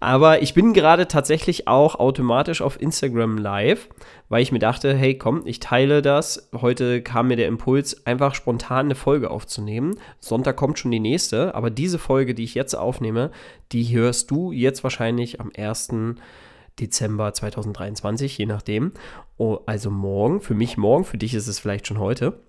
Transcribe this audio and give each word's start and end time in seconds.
Aber 0.00 0.42
ich 0.42 0.54
bin 0.54 0.72
gerade 0.72 1.08
tatsächlich 1.08 1.66
auch 1.66 1.96
automatisch 1.96 2.62
auf 2.62 2.80
Instagram 2.80 3.36
live, 3.36 3.88
weil 4.28 4.42
ich 4.42 4.52
mir 4.52 4.60
dachte, 4.60 4.94
hey, 4.94 5.18
komm, 5.18 5.42
ich 5.44 5.58
teile 5.58 6.02
das. 6.02 6.50
Heute 6.54 7.02
kam 7.02 7.28
mir 7.28 7.36
der 7.36 7.48
Impuls, 7.48 8.06
einfach 8.06 8.34
spontan 8.34 8.86
eine 8.86 8.94
Folge 8.94 9.30
aufzunehmen. 9.30 9.96
Sonntag 10.20 10.56
kommt 10.56 10.78
schon 10.78 10.92
die 10.92 11.00
nächste, 11.00 11.54
aber 11.54 11.70
diese 11.70 11.98
Folge, 11.98 12.34
die 12.34 12.44
ich 12.44 12.54
jetzt 12.54 12.74
aufnehme, 12.74 13.32
die 13.72 13.84
hörst 13.92 14.30
du 14.30 14.52
jetzt 14.52 14.84
wahrscheinlich 14.84 15.40
am 15.40 15.50
1. 15.56 15.88
Dezember 16.78 17.32
2023, 17.32 18.38
je 18.38 18.46
nachdem. 18.46 18.92
Oh, 19.36 19.58
also 19.66 19.90
morgen, 19.90 20.40
für 20.40 20.54
mich 20.54 20.76
morgen, 20.76 21.04
für 21.04 21.18
dich 21.18 21.34
ist 21.34 21.48
es 21.48 21.58
vielleicht 21.58 21.88
schon 21.88 21.98
heute. 21.98 22.40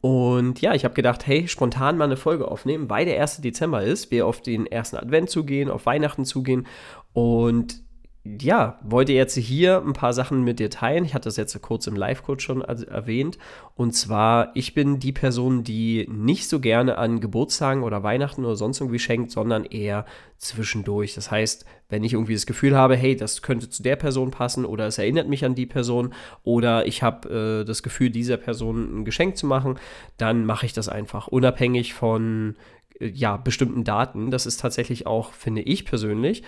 Und 0.00 0.60
ja, 0.60 0.74
ich 0.74 0.84
habe 0.84 0.94
gedacht, 0.94 1.26
hey, 1.26 1.46
spontan 1.48 1.98
mal 1.98 2.04
eine 2.04 2.16
Folge 2.16 2.48
aufnehmen, 2.48 2.88
weil 2.88 3.04
der 3.04 3.20
1. 3.20 3.42
Dezember 3.42 3.82
ist, 3.82 4.10
wir 4.10 4.26
auf 4.26 4.40
den 4.40 4.66
ersten 4.66 4.96
Advent 4.96 5.30
zugehen, 5.30 5.70
auf 5.70 5.86
Weihnachten 5.86 6.24
zugehen 6.24 6.66
und 7.12 7.82
ja, 8.22 8.78
wollte 8.82 9.14
jetzt 9.14 9.34
hier 9.34 9.82
ein 9.82 9.94
paar 9.94 10.12
Sachen 10.12 10.44
mit 10.44 10.58
dir 10.58 10.68
teilen. 10.68 11.06
Ich 11.06 11.14
hatte 11.14 11.24
das 11.24 11.38
jetzt 11.38 11.58
kurz 11.62 11.86
im 11.86 11.96
Live-Code 11.96 12.42
schon 12.42 12.60
erwähnt. 12.60 13.38
Und 13.76 13.92
zwar, 13.92 14.54
ich 14.54 14.74
bin 14.74 14.98
die 14.98 15.12
Person, 15.12 15.64
die 15.64 16.06
nicht 16.10 16.46
so 16.46 16.60
gerne 16.60 16.98
an 16.98 17.20
Geburtstagen 17.20 17.82
oder 17.82 18.02
Weihnachten 18.02 18.44
oder 18.44 18.56
sonst 18.56 18.80
irgendwie 18.80 18.98
schenkt, 18.98 19.30
sondern 19.30 19.64
eher 19.64 20.04
zwischendurch. 20.36 21.14
Das 21.14 21.30
heißt, 21.30 21.64
wenn 21.88 22.04
ich 22.04 22.12
irgendwie 22.12 22.34
das 22.34 22.44
Gefühl 22.44 22.76
habe, 22.76 22.94
hey, 22.94 23.16
das 23.16 23.40
könnte 23.40 23.70
zu 23.70 23.82
der 23.82 23.96
Person 23.96 24.30
passen 24.30 24.66
oder 24.66 24.86
es 24.86 24.98
erinnert 24.98 25.28
mich 25.28 25.46
an 25.46 25.54
die 25.54 25.66
Person 25.66 26.12
oder 26.42 26.86
ich 26.86 27.02
habe 27.02 27.62
äh, 27.62 27.64
das 27.64 27.82
Gefühl, 27.82 28.10
dieser 28.10 28.36
Person 28.36 29.00
ein 29.00 29.04
Geschenk 29.06 29.38
zu 29.38 29.46
machen, 29.46 29.78
dann 30.18 30.44
mache 30.44 30.66
ich 30.66 30.74
das 30.74 30.90
einfach, 30.90 31.28
unabhängig 31.28 31.94
von 31.94 32.56
äh, 32.98 33.08
ja, 33.08 33.38
bestimmten 33.38 33.82
Daten. 33.82 34.30
Das 34.30 34.44
ist 34.44 34.60
tatsächlich 34.60 35.06
auch, 35.06 35.32
finde 35.32 35.62
ich 35.62 35.86
persönlich, 35.86 36.42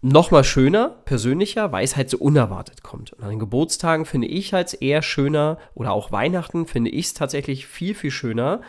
noch 0.00 0.30
mal 0.30 0.44
schöner, 0.44 0.90
persönlicher, 1.04 1.72
weil 1.72 1.84
es 1.84 1.96
halt 1.96 2.08
so 2.08 2.18
unerwartet 2.18 2.82
kommt. 2.82 3.12
Und 3.14 3.24
an 3.24 3.30
den 3.30 3.38
Geburtstagen 3.38 4.04
finde 4.04 4.28
ich 4.28 4.52
halt 4.52 4.80
eher 4.80 5.02
schöner 5.02 5.58
oder 5.74 5.92
auch 5.92 6.12
Weihnachten 6.12 6.66
finde 6.66 6.90
ich 6.90 7.06
es 7.06 7.14
tatsächlich 7.14 7.66
viel, 7.66 7.94
viel 7.94 8.12
schöner, 8.12 8.60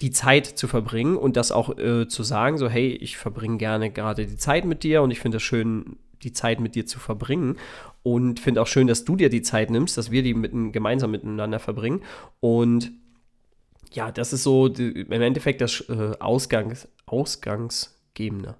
die 0.00 0.10
Zeit 0.10 0.46
zu 0.46 0.68
verbringen 0.68 1.16
und 1.16 1.36
das 1.36 1.52
auch 1.52 1.76
äh, 1.78 2.08
zu 2.08 2.22
sagen, 2.22 2.58
so 2.58 2.68
hey, 2.68 2.88
ich 2.88 3.16
verbringe 3.16 3.58
gerne 3.58 3.90
gerade 3.90 4.26
die 4.26 4.36
Zeit 4.36 4.64
mit 4.64 4.82
dir 4.82 5.02
und 5.02 5.10
ich 5.10 5.20
finde 5.20 5.38
es 5.38 5.42
schön, 5.42 5.96
die 6.22 6.32
Zeit 6.32 6.60
mit 6.60 6.74
dir 6.74 6.86
zu 6.86 6.98
verbringen 6.98 7.56
und 8.02 8.40
finde 8.40 8.62
auch 8.62 8.66
schön, 8.66 8.86
dass 8.86 9.04
du 9.04 9.16
dir 9.16 9.28
die 9.28 9.42
Zeit 9.42 9.70
nimmst, 9.70 9.96
dass 9.96 10.10
wir 10.10 10.22
die 10.22 10.34
mit, 10.34 10.52
gemeinsam 10.72 11.10
miteinander 11.10 11.58
verbringen 11.58 12.02
und 12.40 12.92
ja, 13.92 14.10
das 14.10 14.32
ist 14.32 14.42
so 14.42 14.68
die, 14.68 14.90
im 15.02 15.12
Endeffekt 15.12 15.60
das 15.60 15.80
äh, 15.88 16.12
Ausgangs, 16.18 16.88
Ausgangsgebende 17.06 18.56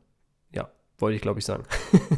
wollte 0.99 1.17
ich 1.17 1.23
glaube 1.23 1.39
ich 1.39 1.45
sagen. 1.45 1.65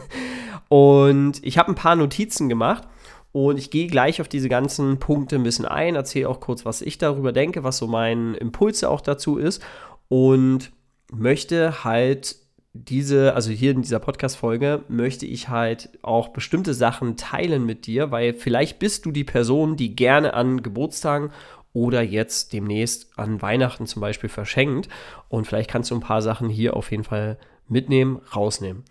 und 0.69 1.45
ich 1.45 1.59
habe 1.59 1.71
ein 1.71 1.75
paar 1.75 1.97
Notizen 1.97 2.49
gemacht 2.49 2.85
und 3.33 3.59
ich 3.59 3.71
gehe 3.71 3.87
gleich 3.87 4.21
auf 4.21 4.29
diese 4.29 4.49
ganzen 4.49 4.99
Punkte 4.99 5.37
ein 5.37 5.43
bisschen 5.43 5.67
ein, 5.67 5.95
erzähle 5.95 6.29
auch 6.29 6.41
kurz, 6.41 6.65
was 6.65 6.83
ich 6.83 6.99
darüber 6.99 7.33
denke, 7.33 7.65
was 7.65 7.79
so 7.79 7.87
mein 7.87 8.35
Impulse 8.35 8.89
auch 8.89 9.01
dazu 9.01 9.37
ist 9.37 9.63
und 10.09 10.73
möchte 11.13 11.85
halt 11.85 12.37
diese, 12.73 13.35
also 13.35 13.51
hier 13.51 13.73
in 13.73 13.83
dieser 13.83 13.99
Podcast-Folge, 13.99 14.85
möchte 14.89 15.27
ich 15.27 15.49
halt 15.49 15.91
auch 16.03 16.29
bestimmte 16.29 16.75
Sachen 16.75 17.17
teilen 17.17 17.67
mit 17.67 17.87
dir, 17.87 18.11
weil 18.11 18.35
vielleicht 18.35 18.79
bist 18.79 19.05
du 19.05 19.11
die 19.11 19.25
Person, 19.25 19.77
die 19.77 19.97
gerne 19.97 20.35
an 20.35 20.63
Geburtstagen 20.63 21.31
oder 21.73 22.03
jetzt 22.03 22.53
demnächst 22.53 23.19
an 23.19 23.43
Weihnachten 23.43 23.87
zum 23.87 24.01
Beispiel 24.01 24.31
verschenkt. 24.31 24.89
Und 25.29 25.47
vielleicht 25.47 25.71
kannst 25.71 25.91
du 25.91 25.95
ein 25.95 26.01
paar 26.01 26.23
Sachen 26.23 26.49
hier 26.49 26.77
auf 26.77 26.91
jeden 26.91 27.05
Fall 27.05 27.39
mitnehmen, 27.71 28.21
rausnehmen. 28.35 28.85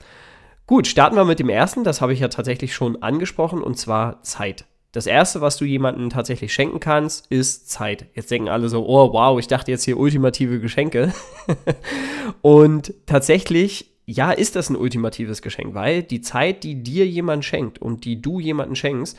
Gut, 0.65 0.87
starten 0.87 1.15
wir 1.15 1.25
mit 1.25 1.39
dem 1.39 1.49
ersten. 1.49 1.83
Das 1.83 2.01
habe 2.01 2.13
ich 2.13 2.19
ja 2.19 2.27
tatsächlich 2.27 2.75
schon 2.75 3.01
angesprochen 3.01 3.61
und 3.61 3.77
zwar 3.77 4.21
Zeit. 4.23 4.65
Das 4.91 5.05
erste, 5.05 5.41
was 5.41 5.57
du 5.57 5.65
jemandem 5.65 6.09
tatsächlich 6.09 6.53
schenken 6.53 6.79
kannst, 6.79 7.27
ist 7.27 7.69
Zeit. 7.69 8.07
Jetzt 8.15 8.31
denken 8.31 8.49
alle 8.49 8.67
so, 8.67 8.85
oh 8.87 9.13
wow, 9.13 9.37
ich 9.39 9.47
dachte 9.47 9.71
jetzt 9.71 9.83
hier 9.83 9.97
ultimative 9.97 10.59
Geschenke. 10.59 11.13
und 12.41 12.93
tatsächlich, 13.05 13.91
ja, 14.05 14.31
ist 14.31 14.55
das 14.55 14.69
ein 14.69 14.75
ultimatives 14.75 15.41
Geschenk, 15.41 15.73
weil 15.75 16.03
die 16.03 16.21
Zeit, 16.21 16.63
die 16.63 16.81
dir 16.83 17.05
jemand 17.05 17.45
schenkt 17.45 17.79
und 17.79 18.05
die 18.05 18.21
du 18.21 18.39
jemandem 18.39 18.75
schenkst, 18.75 19.17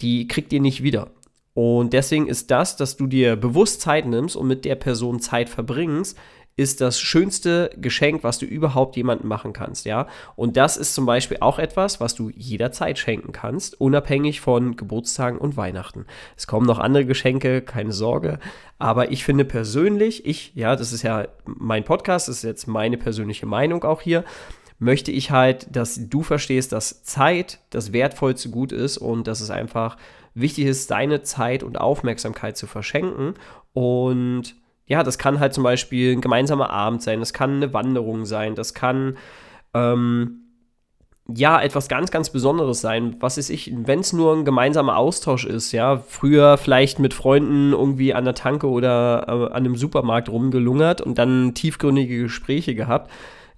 die 0.00 0.28
kriegt 0.28 0.52
ihr 0.52 0.60
nicht 0.60 0.82
wieder. 0.82 1.10
Und 1.54 1.92
deswegen 1.92 2.28
ist 2.28 2.52
das, 2.52 2.76
dass 2.76 2.96
du 2.96 3.08
dir 3.08 3.34
bewusst 3.34 3.80
Zeit 3.80 4.06
nimmst 4.06 4.36
und 4.36 4.46
mit 4.46 4.64
der 4.64 4.76
Person 4.76 5.18
Zeit 5.18 5.48
verbringst, 5.48 6.16
ist 6.58 6.80
das 6.80 7.00
schönste 7.00 7.70
Geschenk, 7.76 8.24
was 8.24 8.38
du 8.38 8.44
überhaupt 8.44 8.96
jemandem 8.96 9.28
machen 9.28 9.52
kannst, 9.52 9.86
ja. 9.86 10.08
Und 10.34 10.56
das 10.56 10.76
ist 10.76 10.92
zum 10.92 11.06
Beispiel 11.06 11.38
auch 11.40 11.60
etwas, 11.60 12.00
was 12.00 12.16
du 12.16 12.30
jederzeit 12.34 12.98
schenken 12.98 13.30
kannst, 13.30 13.80
unabhängig 13.80 14.40
von 14.40 14.74
Geburtstagen 14.74 15.38
und 15.38 15.56
Weihnachten. 15.56 16.04
Es 16.36 16.48
kommen 16.48 16.66
noch 16.66 16.80
andere 16.80 17.06
Geschenke, 17.06 17.62
keine 17.62 17.92
Sorge. 17.92 18.40
Aber 18.80 19.12
ich 19.12 19.24
finde 19.24 19.44
persönlich, 19.44 20.26
ich, 20.26 20.52
ja, 20.56 20.74
das 20.74 20.92
ist 20.92 21.02
ja 21.02 21.28
mein 21.46 21.84
Podcast, 21.84 22.26
das 22.26 22.38
ist 22.38 22.42
jetzt 22.42 22.66
meine 22.66 22.98
persönliche 22.98 23.46
Meinung 23.46 23.84
auch 23.84 24.00
hier, 24.00 24.24
möchte 24.80 25.12
ich 25.12 25.30
halt, 25.30 25.68
dass 25.70 26.08
du 26.08 26.24
verstehst, 26.24 26.72
dass 26.72 27.04
Zeit 27.04 27.60
das 27.70 27.92
wertvollste 27.92 28.50
Gut 28.50 28.72
ist 28.72 28.98
und 28.98 29.28
dass 29.28 29.40
es 29.40 29.50
einfach 29.50 29.96
wichtig 30.34 30.66
ist, 30.66 30.90
deine 30.90 31.22
Zeit 31.22 31.62
und 31.62 31.80
Aufmerksamkeit 31.80 32.56
zu 32.56 32.66
verschenken 32.66 33.34
und 33.72 34.56
ja, 34.88 35.02
das 35.02 35.18
kann 35.18 35.38
halt 35.38 35.54
zum 35.54 35.62
Beispiel 35.62 36.12
ein 36.12 36.20
gemeinsamer 36.20 36.70
Abend 36.70 37.02
sein, 37.02 37.20
das 37.20 37.32
kann 37.32 37.56
eine 37.56 37.72
Wanderung 37.72 38.24
sein, 38.24 38.54
das 38.54 38.74
kann 38.74 39.18
ähm, 39.74 40.40
ja 41.32 41.60
etwas 41.60 41.88
ganz, 41.88 42.10
ganz 42.10 42.30
Besonderes 42.30 42.80
sein. 42.80 43.16
Was 43.20 43.36
ist 43.36 43.50
ich, 43.50 43.70
wenn 43.74 44.00
es 44.00 44.14
nur 44.14 44.34
ein 44.34 44.46
gemeinsamer 44.46 44.96
Austausch 44.96 45.44
ist, 45.44 45.72
ja, 45.72 45.98
früher 45.98 46.56
vielleicht 46.56 46.98
mit 46.98 47.12
Freunden 47.12 47.72
irgendwie 47.72 48.14
an 48.14 48.24
der 48.24 48.34
Tanke 48.34 48.68
oder 48.68 49.26
äh, 49.28 49.32
an 49.32 49.52
einem 49.52 49.76
Supermarkt 49.76 50.30
rumgelungert 50.30 51.02
und 51.02 51.18
dann 51.18 51.52
tiefgründige 51.54 52.22
Gespräche 52.22 52.74
gehabt, 52.74 53.10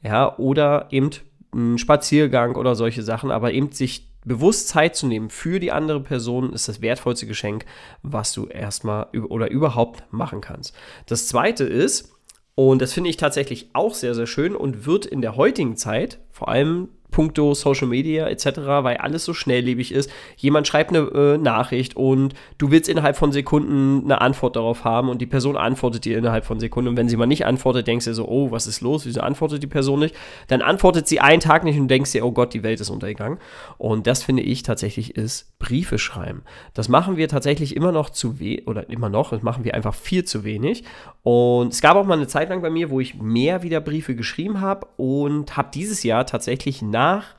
ja, 0.03 0.37
oder 0.37 0.89
eben 0.91 1.11
ein 1.55 1.79
Spaziergang 1.79 2.57
oder 2.57 2.75
solche 2.75 3.03
Sachen, 3.03 3.31
aber 3.31 3.53
eben 3.53 3.71
sich 3.71 4.10
bewusst 4.25 4.69
Zeit 4.69 4.97
zu 4.97 5.07
nehmen 5.07 5.31
für 5.31 5.61
die 5.61 5.73
andere 5.73 6.01
Person 6.01 6.53
ist 6.53 6.69
das 6.69 6.81
wertvollste 6.81 7.27
Geschenk, 7.27 7.65
was 8.03 8.33
du 8.33 8.47
erstmal 8.47 9.07
oder 9.13 9.51
überhaupt 9.51 10.05
machen 10.13 10.41
kannst. 10.41 10.75
Das 11.07 11.27
zweite 11.27 11.65
ist, 11.65 12.17
und 12.55 12.83
das 12.83 12.93
finde 12.93 13.11
ich 13.11 13.17
tatsächlich 13.17 13.71
auch 13.73 13.95
sehr, 13.95 14.15
sehr 14.15 14.27
schön 14.27 14.55
und 14.55 14.85
wird 14.87 15.07
in 15.07 15.23
der 15.23 15.37
heutigen 15.37 15.77
Zeit, 15.77 16.19
vor 16.31 16.49
allem 16.49 16.89
puncto 17.11 17.55
Social 17.55 17.87
Media 17.87 18.29
etc., 18.29 18.47
weil 18.83 18.97
alles 18.99 19.25
so 19.25 19.35
schnelllebig 19.35 19.93
ist. 19.93 20.11
Jemand 20.37 20.67
schreibt 20.67 20.91
eine 20.91 21.09
äh, 21.09 21.39
Nachricht 21.39 21.97
und 21.97 22.35
du 22.59 22.71
willst 22.71 22.89
innerhalb 22.89 23.17
von 23.17 23.33
Sekunden 23.33 24.05
eine 24.05 24.21
Antwort 24.21 24.57
darauf 24.57 24.85
haben 24.85 25.09
und 25.09 25.21
die 25.21 25.27
Person 25.27 25.57
antwortet 25.57 26.05
dir 26.05 26.19
innerhalb 26.19 26.45
von 26.45 26.61
Sekunden. 26.61 26.89
Und 26.89 26.97
wenn 26.97 27.09
sie 27.09 27.17
mal 27.17 27.27
nicht 27.27 27.47
antwortet, 27.47 27.87
denkst 27.87 28.05
du 28.05 28.11
dir 28.11 28.15
so, 28.15 28.29
oh, 28.29 28.51
was 28.51 28.67
ist 28.67 28.81
los? 28.81 29.07
Wieso 29.07 29.21
antwortet 29.21 29.63
die 29.63 29.67
Person 29.67 30.01
nicht? 30.01 30.15
Dann 30.49 30.63
antwortet 30.63 31.09
sie 31.09 31.21
einen 31.21 31.41
Tag 31.41 31.65
nicht 31.65 31.79
und 31.79 31.89
denkst 31.89 32.13
dir, 32.13 32.25
oh 32.25 32.33
Gott, 32.33 32.55
die 32.55 32.63
Welt 32.63 32.81
ist 32.81 32.91
untergegangen. 32.91 33.39
Und 33.79 34.07
das 34.07 34.23
finde 34.23 34.43
ich 34.43 34.63
tatsächlich 34.63 35.17
ist 35.17 35.59
Briefe 35.59 35.99
schreiben. 35.99 36.43
Das 36.75 36.89
machen 36.89 37.17
wir 37.17 37.29
tatsächlich 37.29 37.77
immer 37.77 37.93
noch 37.93 38.11
zu 38.11 38.39
wenig, 38.41 38.67
oder 38.67 38.89
immer 38.91 39.09
noch, 39.09 39.31
das 39.31 39.43
machen 39.43 39.65
wir 39.65 39.75
einfach 39.75 39.95
viel 39.95 40.25
zu 40.25 40.45
wenig. 40.45 40.85
Und 41.23 41.73
es 41.73 41.81
gab 41.81 41.97
auch 41.97 42.07
mal 42.07 42.15
eine 42.15 42.27
Zeit 42.27 42.49
lang 42.49 42.63
bei 42.63 42.71
mir, 42.71 42.91
wo 42.91 43.01
ich 43.01 43.15
mehr 43.15 43.63
wieder 43.63 43.81
Briefe 43.81 44.15
geschrieben 44.15 44.61
habe 44.61 44.87
und 44.97 45.57
habe 45.57 45.71
dieses 45.73 46.03
Jahr 46.03 46.27
tatsächlich 46.27 46.83
nach 46.83 47.00
nach, 47.01 47.35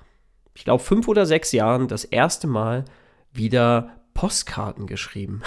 ich 0.56 0.66
glaube, 0.66 0.84
fünf 0.84 1.08
oder 1.08 1.25
sechs 1.25 1.52
Jahren 1.52 1.88
das 1.88 2.04
erste 2.04 2.48
Mal 2.48 2.86
wieder 3.31 3.92
Postkarten 4.13 4.88
geschrieben. 4.88 5.42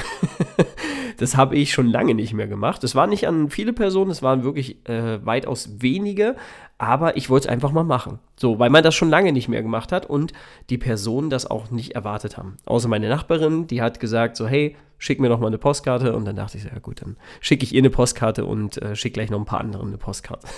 das 1.18 1.36
habe 1.36 1.56
ich 1.56 1.72
schon 1.72 1.88
lange 1.88 2.14
nicht 2.14 2.32
mehr 2.32 2.46
gemacht. 2.46 2.82
Das 2.82 2.94
war 2.94 3.06
nicht 3.06 3.26
an 3.26 3.50
viele 3.50 3.72
Personen, 3.72 4.10
es 4.10 4.22
waren 4.22 4.44
wirklich 4.44 4.88
äh, 4.88 5.24
weitaus 5.26 5.68
wenige, 5.80 6.36
aber 6.78 7.16
ich 7.16 7.28
wollte 7.28 7.48
es 7.48 7.52
einfach 7.52 7.72
mal 7.72 7.84
machen. 7.84 8.20
So, 8.36 8.58
weil 8.58 8.70
man 8.70 8.82
das 8.82 8.94
schon 8.94 9.10
lange 9.10 9.32
nicht 9.32 9.48
mehr 9.48 9.62
gemacht 9.62 9.92
hat 9.92 10.06
und 10.06 10.32
die 10.70 10.78
Personen 10.78 11.28
das 11.28 11.50
auch 11.50 11.70
nicht 11.70 11.94
erwartet 11.94 12.38
haben. 12.38 12.56
Außer 12.64 12.88
meine 12.88 13.08
Nachbarin, 13.08 13.66
die 13.66 13.82
hat 13.82 14.00
gesagt 14.00 14.36
so, 14.36 14.46
hey, 14.46 14.76
schick 15.04 15.20
mir 15.20 15.28
doch 15.28 15.38
mal 15.38 15.48
eine 15.48 15.58
Postkarte. 15.58 16.16
Und 16.16 16.24
dann 16.24 16.36
dachte 16.36 16.56
ich, 16.56 16.64
ja 16.64 16.78
gut, 16.80 17.02
dann 17.02 17.16
schicke 17.40 17.62
ich 17.62 17.74
ihr 17.74 17.82
eine 17.82 17.90
Postkarte 17.90 18.46
und 18.46 18.80
äh, 18.80 18.96
schicke 18.96 19.14
gleich 19.14 19.28
noch 19.28 19.38
ein 19.38 19.44
paar 19.44 19.60
anderen 19.60 19.88
eine 19.88 19.98
Postkarte. 19.98 20.48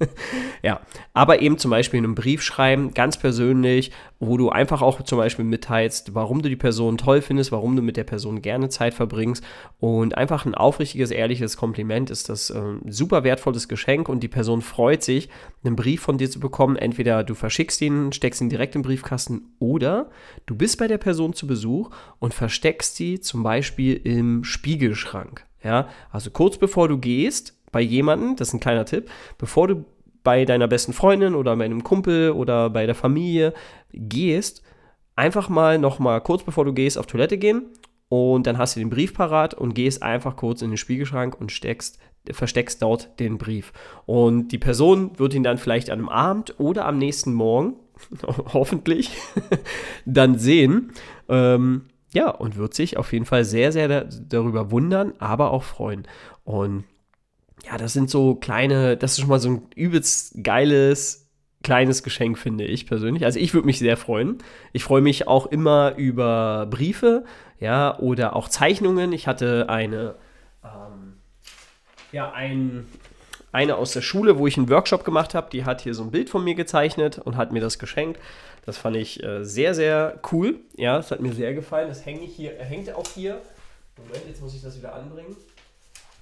ja, 0.62 0.80
aber 1.12 1.42
eben 1.42 1.58
zum 1.58 1.70
Beispiel 1.70 1.98
einen 1.98 2.14
Brief 2.14 2.40
schreiben, 2.40 2.94
ganz 2.94 3.18
persönlich, 3.18 3.92
wo 4.18 4.38
du 4.38 4.48
einfach 4.48 4.80
auch 4.80 5.02
zum 5.02 5.18
Beispiel 5.18 5.44
mitteilst, 5.44 6.14
warum 6.14 6.40
du 6.40 6.48
die 6.48 6.56
Person 6.56 6.96
toll 6.96 7.20
findest, 7.20 7.52
warum 7.52 7.76
du 7.76 7.82
mit 7.82 7.98
der 7.98 8.04
Person 8.04 8.40
gerne 8.40 8.70
Zeit 8.70 8.94
verbringst. 8.94 9.44
Und 9.80 10.16
einfach 10.16 10.46
ein 10.46 10.54
aufrichtiges, 10.54 11.10
ehrliches 11.10 11.58
Kompliment 11.58 12.08
ist 12.10 12.30
das 12.30 12.48
äh, 12.48 12.60
super 12.86 13.22
wertvolles 13.22 13.68
Geschenk 13.68 14.08
und 14.08 14.20
die 14.20 14.28
Person 14.28 14.62
freut 14.62 15.02
sich, 15.02 15.28
einen 15.62 15.76
Brief 15.76 16.00
von 16.00 16.16
dir 16.16 16.30
zu 16.30 16.40
bekommen. 16.40 16.76
Entweder 16.76 17.22
du 17.22 17.34
verschickst 17.34 17.82
ihn, 17.82 18.12
steckst 18.12 18.40
ihn 18.40 18.48
direkt 18.48 18.74
im 18.74 18.82
Briefkasten 18.82 19.42
oder 19.58 20.10
du 20.46 20.54
bist 20.54 20.78
bei 20.78 20.88
der 20.88 20.98
Person 20.98 21.34
zu 21.34 21.46
Besuch 21.46 21.90
und 22.18 22.32
versteckst 22.32 22.96
sie 22.96 23.20
zum 23.20 23.42
Beispiel 23.42 23.89
im 23.94 24.44
Spiegelschrank. 24.44 25.46
Ja, 25.62 25.88
also 26.10 26.30
kurz 26.30 26.56
bevor 26.56 26.88
du 26.88 26.98
gehst 26.98 27.58
bei 27.72 27.80
jemandem, 27.80 28.36
das 28.36 28.48
ist 28.48 28.54
ein 28.54 28.60
kleiner 28.60 28.84
Tipp, 28.84 29.10
bevor 29.38 29.68
du 29.68 29.84
bei 30.22 30.44
deiner 30.44 30.68
besten 30.68 30.92
Freundin 30.92 31.34
oder 31.34 31.56
bei 31.56 31.64
einem 31.64 31.84
Kumpel 31.84 32.30
oder 32.32 32.70
bei 32.70 32.86
der 32.86 32.94
Familie 32.94 33.54
gehst, 33.92 34.62
einfach 35.16 35.48
mal 35.48 35.78
noch 35.78 35.98
mal 35.98 36.20
kurz 36.20 36.42
bevor 36.42 36.64
du 36.64 36.72
gehst 36.72 36.98
auf 36.98 37.06
Toilette 37.06 37.38
gehen 37.38 37.66
und 38.10 38.46
dann 38.48 38.58
hast 38.58 38.74
du 38.74 38.80
den 38.80 38.90
Brief 38.90 39.14
parat 39.14 39.54
und 39.54 39.74
gehst 39.74 40.02
einfach 40.02 40.34
kurz 40.34 40.62
in 40.62 40.70
den 40.70 40.76
Spiegelschrank 40.76 41.40
und 41.40 41.52
steckst, 41.52 42.00
versteckst 42.30 42.82
dort 42.82 43.20
den 43.20 43.38
Brief. 43.38 43.72
Und 44.04 44.48
die 44.48 44.58
Person 44.58 45.16
wird 45.16 45.32
ihn 45.32 45.44
dann 45.44 45.58
vielleicht 45.58 45.90
an 45.90 46.00
einem 46.00 46.08
Abend 46.08 46.58
oder 46.58 46.86
am 46.86 46.98
nächsten 46.98 47.32
Morgen, 47.32 47.76
hoffentlich, 48.52 49.12
dann 50.06 50.38
sehen. 50.38 50.92
Ähm, 51.28 51.82
ja, 52.12 52.30
und 52.30 52.56
wird 52.56 52.74
sich 52.74 52.96
auf 52.96 53.12
jeden 53.12 53.24
Fall 53.24 53.44
sehr, 53.44 53.72
sehr 53.72 53.88
da 53.88 54.04
darüber 54.04 54.70
wundern, 54.70 55.12
aber 55.18 55.52
auch 55.52 55.62
freuen. 55.62 56.06
Und 56.44 56.84
ja, 57.64 57.76
das 57.76 57.92
sind 57.92 58.10
so 58.10 58.34
kleine, 58.34 58.96
das 58.96 59.12
ist 59.12 59.20
schon 59.20 59.28
mal 59.28 59.38
so 59.38 59.50
ein 59.50 59.62
übelst 59.74 60.42
geiles, 60.42 61.30
kleines 61.62 62.02
Geschenk, 62.02 62.38
finde 62.38 62.64
ich 62.64 62.86
persönlich. 62.86 63.24
Also 63.24 63.38
ich 63.38 63.54
würde 63.54 63.66
mich 63.66 63.78
sehr 63.78 63.96
freuen. 63.96 64.38
Ich 64.72 64.82
freue 64.82 65.02
mich 65.02 65.28
auch 65.28 65.46
immer 65.46 65.94
über 65.96 66.66
Briefe, 66.70 67.24
ja, 67.58 67.98
oder 67.98 68.34
auch 68.34 68.48
Zeichnungen. 68.48 69.12
Ich 69.12 69.26
hatte 69.26 69.68
eine, 69.68 70.14
ähm, 70.64 71.18
ja, 72.12 72.32
ein, 72.32 72.86
eine 73.52 73.76
aus 73.76 73.92
der 73.92 74.00
Schule, 74.00 74.38
wo 74.38 74.46
ich 74.46 74.56
einen 74.56 74.70
Workshop 74.70 75.04
gemacht 75.04 75.34
habe, 75.34 75.50
die 75.52 75.64
hat 75.64 75.82
hier 75.82 75.94
so 75.94 76.02
ein 76.02 76.10
Bild 76.10 76.30
von 76.30 76.42
mir 76.42 76.54
gezeichnet 76.54 77.18
und 77.18 77.36
hat 77.36 77.52
mir 77.52 77.60
das 77.60 77.78
geschenkt. 77.78 78.18
Das 78.66 78.76
fand 78.76 78.96
ich 78.96 79.22
äh, 79.22 79.44
sehr, 79.44 79.74
sehr 79.74 80.20
cool. 80.32 80.60
Ja, 80.76 80.96
das 80.96 81.10
hat 81.10 81.20
mir 81.20 81.32
sehr 81.32 81.54
gefallen. 81.54 81.88
Das 81.88 82.04
hänge 82.04 82.20
ich 82.20 82.34
hier, 82.34 82.52
hängt 82.58 82.92
auch 82.94 83.06
hier. 83.14 83.40
Moment, 83.96 84.22
jetzt 84.28 84.42
muss 84.42 84.54
ich 84.54 84.62
das 84.62 84.76
wieder 84.76 84.94
anbringen. 84.94 85.36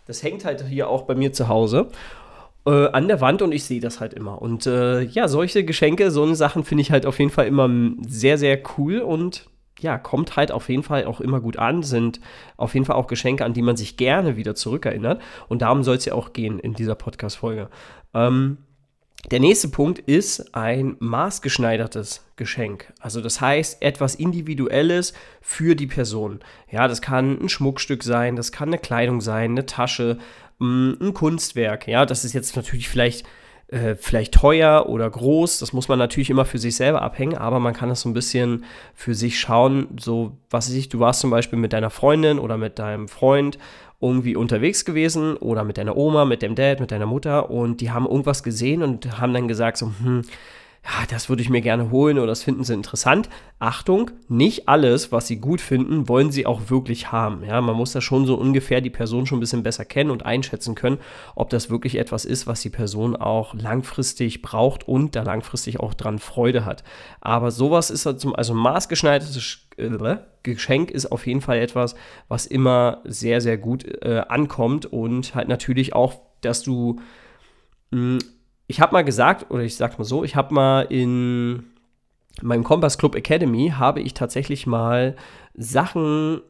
Das 0.06 0.22
hängt 0.22 0.44
halt 0.44 0.64
hier 0.66 0.88
auch 0.88 1.02
bei 1.02 1.14
mir 1.14 1.32
zu 1.32 1.48
Hause 1.48 1.90
äh, 2.66 2.88
an 2.88 3.08
der 3.08 3.20
Wand 3.20 3.42
und 3.42 3.52
ich 3.52 3.64
sehe 3.64 3.80
das 3.80 4.00
halt 4.00 4.14
immer. 4.14 4.40
Und 4.40 4.66
äh, 4.66 5.02
ja, 5.02 5.28
solche 5.28 5.64
Geschenke, 5.64 6.10
so 6.10 6.22
eine 6.22 6.34
Sachen 6.34 6.64
finde 6.64 6.82
ich 6.82 6.90
halt 6.90 7.06
auf 7.06 7.18
jeden 7.18 7.30
Fall 7.30 7.46
immer 7.46 7.68
sehr, 8.06 8.38
sehr 8.38 8.60
cool 8.76 9.00
und 9.00 9.48
ja, 9.80 9.96
kommt 9.96 10.36
halt 10.36 10.50
auf 10.50 10.68
jeden 10.68 10.82
Fall 10.82 11.04
auch 11.04 11.20
immer 11.20 11.40
gut 11.40 11.56
an, 11.56 11.82
sind 11.82 12.20
auf 12.56 12.74
jeden 12.74 12.84
Fall 12.84 12.96
auch 12.96 13.06
Geschenke, 13.06 13.44
an 13.44 13.52
die 13.52 13.62
man 13.62 13.76
sich 13.76 13.96
gerne 13.96 14.36
wieder 14.36 14.54
zurückerinnert. 14.54 15.22
Und 15.48 15.62
darum 15.62 15.84
soll 15.84 15.96
es 15.96 16.04
ja 16.04 16.14
auch 16.14 16.32
gehen 16.32 16.58
in 16.58 16.74
dieser 16.74 16.96
Podcast-Folge. 16.96 17.68
Ähm, 18.12 18.58
der 19.30 19.40
nächste 19.40 19.68
Punkt 19.68 19.98
ist 19.98 20.54
ein 20.54 20.96
maßgeschneidertes 21.00 22.24
Geschenk. 22.36 22.92
Also 23.00 23.20
das 23.20 23.40
heißt 23.40 23.82
etwas 23.82 24.14
Individuelles 24.14 25.12
für 25.42 25.74
die 25.74 25.88
Person. 25.88 26.40
Ja, 26.70 26.88
das 26.88 27.02
kann 27.02 27.38
ein 27.42 27.48
Schmuckstück 27.48 28.04
sein, 28.04 28.36
das 28.36 28.52
kann 28.52 28.68
eine 28.68 28.78
Kleidung 28.78 29.20
sein, 29.20 29.50
eine 29.50 29.66
Tasche, 29.66 30.18
mm, 30.58 30.92
ein 31.00 31.14
Kunstwerk. 31.14 31.88
Ja, 31.88 32.06
das 32.06 32.24
ist 32.24 32.32
jetzt 32.32 32.56
natürlich 32.56 32.88
vielleicht 32.88 33.26
äh, 33.68 33.96
vielleicht 33.96 34.32
teuer 34.32 34.86
oder 34.88 35.10
groß. 35.10 35.58
Das 35.58 35.74
muss 35.74 35.88
man 35.88 35.98
natürlich 35.98 36.30
immer 36.30 36.46
für 36.46 36.58
sich 36.58 36.76
selber 36.76 37.02
abhängen, 37.02 37.36
aber 37.36 37.60
man 37.60 37.74
kann 37.74 37.90
das 37.90 38.00
so 38.00 38.08
ein 38.08 38.14
bisschen 38.14 38.64
für 38.94 39.14
sich 39.14 39.38
schauen. 39.38 39.88
So, 40.00 40.38
was 40.48 40.68
weiß 40.68 40.74
ich, 40.74 40.88
du 40.88 41.00
warst 41.00 41.20
zum 41.20 41.30
Beispiel 41.30 41.58
mit 41.58 41.74
deiner 41.74 41.90
Freundin 41.90 42.38
oder 42.38 42.56
mit 42.56 42.78
deinem 42.78 43.08
Freund 43.08 43.58
irgendwie 44.00 44.36
unterwegs 44.36 44.84
gewesen 44.84 45.36
oder 45.36 45.64
mit 45.64 45.76
deiner 45.76 45.96
Oma, 45.96 46.24
mit 46.24 46.42
dem 46.42 46.54
Dad, 46.54 46.80
mit 46.80 46.90
deiner 46.90 47.06
Mutter 47.06 47.50
und 47.50 47.80
die 47.80 47.90
haben 47.90 48.06
irgendwas 48.06 48.42
gesehen 48.42 48.82
und 48.82 49.20
haben 49.20 49.34
dann 49.34 49.48
gesagt 49.48 49.76
so, 49.76 49.92
hm, 50.02 50.22
ja, 50.88 51.04
das 51.10 51.28
würde 51.28 51.42
ich 51.42 51.50
mir 51.50 51.60
gerne 51.60 51.90
holen 51.90 52.18
oder 52.18 52.28
das 52.28 52.42
finden 52.42 52.64
sie 52.64 52.72
interessant. 52.72 53.28
Achtung, 53.58 54.10
nicht 54.28 54.68
alles, 54.68 55.12
was 55.12 55.26
sie 55.26 55.36
gut 55.36 55.60
finden, 55.60 56.08
wollen 56.08 56.30
sie 56.30 56.46
auch 56.46 56.70
wirklich 56.70 57.12
haben. 57.12 57.44
Ja, 57.44 57.60
man 57.60 57.76
muss 57.76 57.92
da 57.92 58.00
schon 58.00 58.24
so 58.24 58.36
ungefähr 58.36 58.80
die 58.80 58.88
Person 58.88 59.26
schon 59.26 59.36
ein 59.36 59.40
bisschen 59.40 59.62
besser 59.62 59.84
kennen 59.84 60.10
und 60.10 60.24
einschätzen 60.24 60.74
können, 60.74 60.98
ob 61.34 61.50
das 61.50 61.68
wirklich 61.68 61.96
etwas 61.96 62.24
ist, 62.24 62.46
was 62.46 62.62
die 62.62 62.70
Person 62.70 63.16
auch 63.16 63.52
langfristig 63.52 64.40
braucht 64.40 64.88
und 64.88 65.14
da 65.14 65.24
langfristig 65.24 65.78
auch 65.78 65.92
dran 65.92 66.18
Freude 66.18 66.64
hat. 66.64 66.84
Aber 67.20 67.50
sowas 67.50 67.90
ist 67.90 68.06
halt 68.06 68.24
also 68.34 68.54
maßgeschneidertes 68.54 69.68
äh, 69.76 70.16
Geschenk 70.42 70.90
ist 70.90 71.12
auf 71.12 71.26
jeden 71.26 71.42
Fall 71.42 71.58
etwas, 71.58 71.96
was 72.28 72.46
immer 72.46 73.02
sehr, 73.04 73.42
sehr 73.42 73.58
gut 73.58 73.84
äh, 73.84 74.22
ankommt 74.26 74.86
und 74.86 75.34
halt 75.34 75.48
natürlich 75.48 75.94
auch, 75.94 76.14
dass 76.40 76.62
du 76.62 76.98
mh, 77.90 77.98
hm, 77.98 78.18
ich 78.68 78.80
habe 78.80 78.92
mal 78.92 79.02
gesagt, 79.02 79.50
oder 79.50 79.62
ich 79.62 79.76
sag 79.76 79.98
mal 79.98 80.04
so, 80.04 80.22
ich 80.22 80.36
habe 80.36 80.54
mal 80.54 80.82
in 80.82 81.64
meinem 82.42 82.62
Kompass 82.62 82.98
Club 82.98 83.16
Academy 83.16 83.72
habe 83.76 84.00
ich 84.00 84.14
tatsächlich 84.14 84.66
mal 84.66 85.16
Sachen 85.54 86.42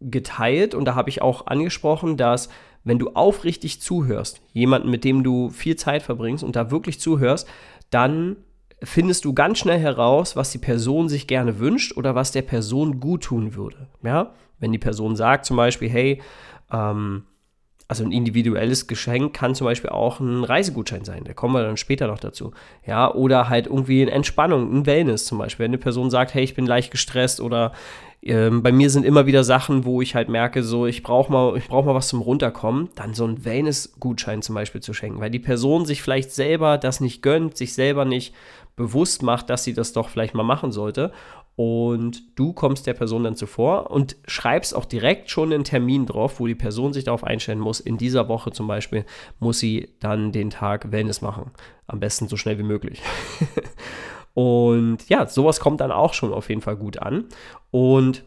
geteilt 0.00 0.74
und 0.74 0.86
da 0.86 0.94
habe 0.94 1.10
ich 1.10 1.22
auch 1.22 1.46
angesprochen, 1.46 2.16
dass 2.16 2.48
wenn 2.82 2.98
du 2.98 3.10
aufrichtig 3.10 3.80
zuhörst, 3.80 4.40
jemanden, 4.52 4.90
mit 4.90 5.04
dem 5.04 5.22
du 5.22 5.50
viel 5.50 5.76
Zeit 5.76 6.02
verbringst 6.02 6.42
und 6.42 6.56
da 6.56 6.70
wirklich 6.70 6.98
zuhörst, 6.98 7.46
dann 7.90 8.36
findest 8.82 9.24
du 9.24 9.34
ganz 9.34 9.58
schnell 9.58 9.78
heraus, 9.78 10.34
was 10.34 10.50
die 10.50 10.58
Person 10.58 11.08
sich 11.08 11.26
gerne 11.26 11.58
wünscht 11.58 11.96
oder 11.96 12.14
was 12.14 12.32
der 12.32 12.42
Person 12.42 13.00
gut 13.00 13.24
tun 13.24 13.54
würde. 13.54 13.88
Ja, 14.02 14.32
wenn 14.58 14.72
die 14.72 14.78
Person 14.78 15.16
sagt 15.16 15.44
zum 15.44 15.56
Beispiel, 15.56 15.88
hey, 15.90 16.22
ähm, 16.72 17.24
also 17.88 18.04
ein 18.04 18.10
individuelles 18.10 18.88
Geschenk 18.88 19.34
kann 19.34 19.54
zum 19.54 19.66
Beispiel 19.66 19.90
auch 19.90 20.18
ein 20.18 20.42
Reisegutschein 20.42 21.04
sein, 21.04 21.22
da 21.24 21.34
kommen 21.34 21.54
wir 21.54 21.62
dann 21.62 21.76
später 21.76 22.08
noch 22.08 22.18
dazu. 22.18 22.52
Ja, 22.84 23.12
oder 23.12 23.48
halt 23.48 23.66
irgendwie 23.66 24.02
eine 24.02 24.10
Entspannung, 24.10 24.72
ein 24.72 24.86
Wellness 24.86 25.24
zum 25.24 25.38
Beispiel. 25.38 25.64
Wenn 25.64 25.70
eine 25.70 25.78
Person 25.78 26.10
sagt, 26.10 26.34
hey, 26.34 26.42
ich 26.42 26.54
bin 26.54 26.66
leicht 26.66 26.90
gestresst 26.90 27.40
oder 27.40 27.72
ähm, 28.22 28.62
bei 28.62 28.72
mir 28.72 28.90
sind 28.90 29.04
immer 29.04 29.26
wieder 29.26 29.44
Sachen, 29.44 29.84
wo 29.84 30.02
ich 30.02 30.16
halt 30.16 30.28
merke, 30.28 30.64
so 30.64 30.86
ich 30.86 31.04
brauche 31.04 31.30
mal, 31.30 31.56
ich 31.56 31.68
mal 31.68 31.94
was 31.94 32.08
zum 32.08 32.22
Runterkommen, 32.22 32.88
dann 32.96 33.14
so 33.14 33.24
ein 33.24 33.44
Wellness-Gutschein 33.44 34.42
zum 34.42 34.56
Beispiel 34.56 34.80
zu 34.80 34.92
schenken, 34.92 35.20
weil 35.20 35.30
die 35.30 35.38
Person 35.38 35.86
sich 35.86 36.02
vielleicht 36.02 36.32
selber 36.32 36.78
das 36.78 37.00
nicht 37.00 37.22
gönnt, 37.22 37.56
sich 37.56 37.74
selber 37.74 38.04
nicht 38.04 38.34
bewusst 38.74 39.22
macht, 39.22 39.48
dass 39.48 39.64
sie 39.64 39.74
das 39.74 39.92
doch 39.92 40.08
vielleicht 40.08 40.34
mal 40.34 40.42
machen 40.42 40.72
sollte 40.72 41.12
und 41.56 42.38
du 42.38 42.52
kommst 42.52 42.86
der 42.86 42.92
Person 42.92 43.24
dann 43.24 43.34
zuvor 43.34 43.90
und 43.90 44.16
schreibst 44.26 44.76
auch 44.76 44.84
direkt 44.84 45.30
schon 45.30 45.52
einen 45.52 45.64
Termin 45.64 46.04
drauf, 46.04 46.38
wo 46.38 46.46
die 46.46 46.54
Person 46.54 46.92
sich 46.92 47.04
darauf 47.04 47.24
einstellen 47.24 47.60
muss. 47.60 47.80
In 47.80 47.96
dieser 47.96 48.28
Woche 48.28 48.52
zum 48.52 48.66
Beispiel 48.66 49.06
muss 49.40 49.58
sie 49.58 49.88
dann 50.00 50.32
den 50.32 50.50
Tag 50.50 50.92
Wellness 50.92 51.22
machen. 51.22 51.50
Am 51.86 51.98
besten 51.98 52.28
so 52.28 52.36
schnell 52.36 52.58
wie 52.58 52.62
möglich. 52.62 53.00
und 54.34 55.08
ja, 55.08 55.26
sowas 55.26 55.58
kommt 55.58 55.80
dann 55.80 55.92
auch 55.92 56.12
schon 56.12 56.34
auf 56.34 56.50
jeden 56.50 56.60
Fall 56.60 56.76
gut 56.76 56.98
an. 56.98 57.24
Und 57.70 58.24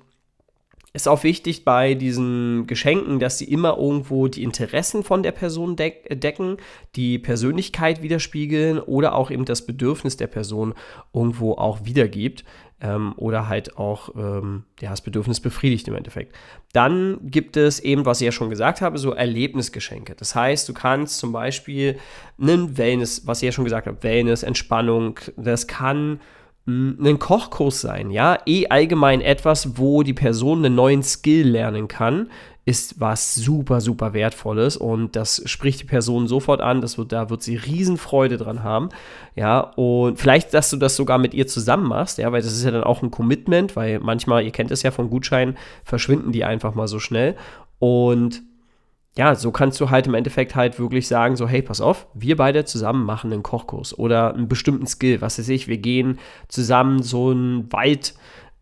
ist 0.91 1.07
auch 1.07 1.23
wichtig 1.23 1.65
bei 1.65 1.93
diesen 1.93 2.65
Geschenken, 2.65 3.19
dass 3.19 3.37
sie 3.37 3.45
immer 3.45 3.77
irgendwo 3.77 4.27
die 4.27 4.41
Interessen 4.41 5.03
von 5.03 5.21
der 5.21 5.33
Person 5.33 5.75
deck 5.75 6.19
decken, 6.19 6.57
die 6.95 7.19
Persönlichkeit 7.19 8.01
widerspiegeln 8.01 8.79
oder 8.79 9.13
auch 9.13 9.29
eben 9.29 9.45
das 9.45 9.67
Bedürfnis 9.67 10.17
der 10.17 10.25
Person 10.25 10.73
irgendwo 11.13 11.53
auch 11.53 11.85
wiedergibt 11.85 12.43
ähm, 12.81 13.13
oder 13.17 13.49
halt 13.49 13.77
auch 13.77 14.09
ähm, 14.15 14.63
ja, 14.79 14.91
das 14.91 15.01
Bedürfnis 15.01 15.39
befriedigt 15.39 15.87
im 15.87 15.95
Endeffekt. 15.95 16.35
Dann 16.73 17.19
gibt 17.23 17.57
es 17.57 17.79
eben, 17.79 18.05
was 18.05 18.21
ich 18.21 18.25
ja 18.25 18.31
schon 18.31 18.49
gesagt 18.49 18.81
habe, 18.81 18.97
so 18.97 19.13
Erlebnisgeschenke. 19.13 20.15
Das 20.15 20.35
heißt, 20.35 20.67
du 20.69 20.73
kannst 20.73 21.19
zum 21.19 21.31
Beispiel 21.31 21.97
einen 22.39 22.77
Wellness, 22.77 23.25
was 23.25 23.41
ich 23.41 23.47
ja 23.47 23.51
schon 23.51 23.65
gesagt 23.65 23.87
habe, 23.87 24.01
Wellness, 24.03 24.43
Entspannung, 24.43 25.19
das 25.35 25.67
kann 25.67 26.19
ein 26.67 27.17
Kochkurs 27.17 27.81
sein, 27.81 28.11
ja, 28.11 28.37
eh 28.45 28.67
allgemein 28.67 29.21
etwas, 29.21 29.77
wo 29.77 30.03
die 30.03 30.13
Person 30.13 30.63
einen 30.63 30.75
neuen 30.75 31.01
Skill 31.01 31.47
lernen 31.47 31.87
kann, 31.87 32.29
ist 32.69 32.99
was 32.99 33.33
super, 33.33 33.81
super 33.81 34.13
wertvolles 34.13 34.77
und 34.77 35.15
das 35.15 35.41
spricht 35.45 35.81
die 35.81 35.85
Person 35.85 36.27
sofort 36.27 36.61
an, 36.61 36.81
das 36.81 36.99
wird, 36.99 37.11
da 37.11 37.31
wird 37.31 37.41
sie 37.41 37.55
Riesenfreude 37.55 38.37
dran 38.37 38.61
haben, 38.61 38.89
ja, 39.35 39.59
und 39.59 40.19
vielleicht, 40.19 40.53
dass 40.53 40.69
du 40.69 40.77
das 40.77 40.95
sogar 40.95 41.17
mit 41.17 41.33
ihr 41.33 41.47
zusammen 41.47 41.87
machst, 41.87 42.19
ja, 42.19 42.31
weil 42.31 42.43
das 42.43 42.53
ist 42.53 42.63
ja 42.63 42.69
dann 42.69 42.83
auch 42.83 43.01
ein 43.01 43.09
Commitment, 43.09 43.75
weil 43.75 43.99
manchmal, 43.99 44.43
ihr 44.43 44.51
kennt 44.51 44.69
es 44.69 44.83
ja 44.83 44.91
von 44.91 45.09
Gutscheinen, 45.09 45.57
verschwinden 45.83 46.31
die 46.31 46.45
einfach 46.45 46.75
mal 46.75 46.87
so 46.87 46.99
schnell. 46.99 47.35
Und 47.79 48.43
ja, 49.17 49.33
so 49.33 49.51
kannst 49.51 49.81
du 49.81 49.89
halt 49.89 50.05
im 50.05 50.13
Endeffekt 50.13 50.55
halt 50.55 50.77
wirklich 50.77 51.07
sagen, 51.07 51.35
so, 51.35 51.47
hey, 51.47 51.63
pass 51.63 51.81
auf, 51.81 52.05
wir 52.13 52.37
beide 52.37 52.65
zusammen 52.65 53.03
machen 53.03 53.33
einen 53.33 53.41
Kochkurs 53.41 53.97
oder 53.97 54.35
einen 54.35 54.47
bestimmten 54.47 54.85
Skill, 54.85 55.21
was 55.21 55.39
weiß 55.39 55.49
ich, 55.49 55.67
wir 55.67 55.79
gehen 55.79 56.19
zusammen 56.47 57.01
so 57.01 57.31
einen 57.31 57.71
Wald 57.73 58.13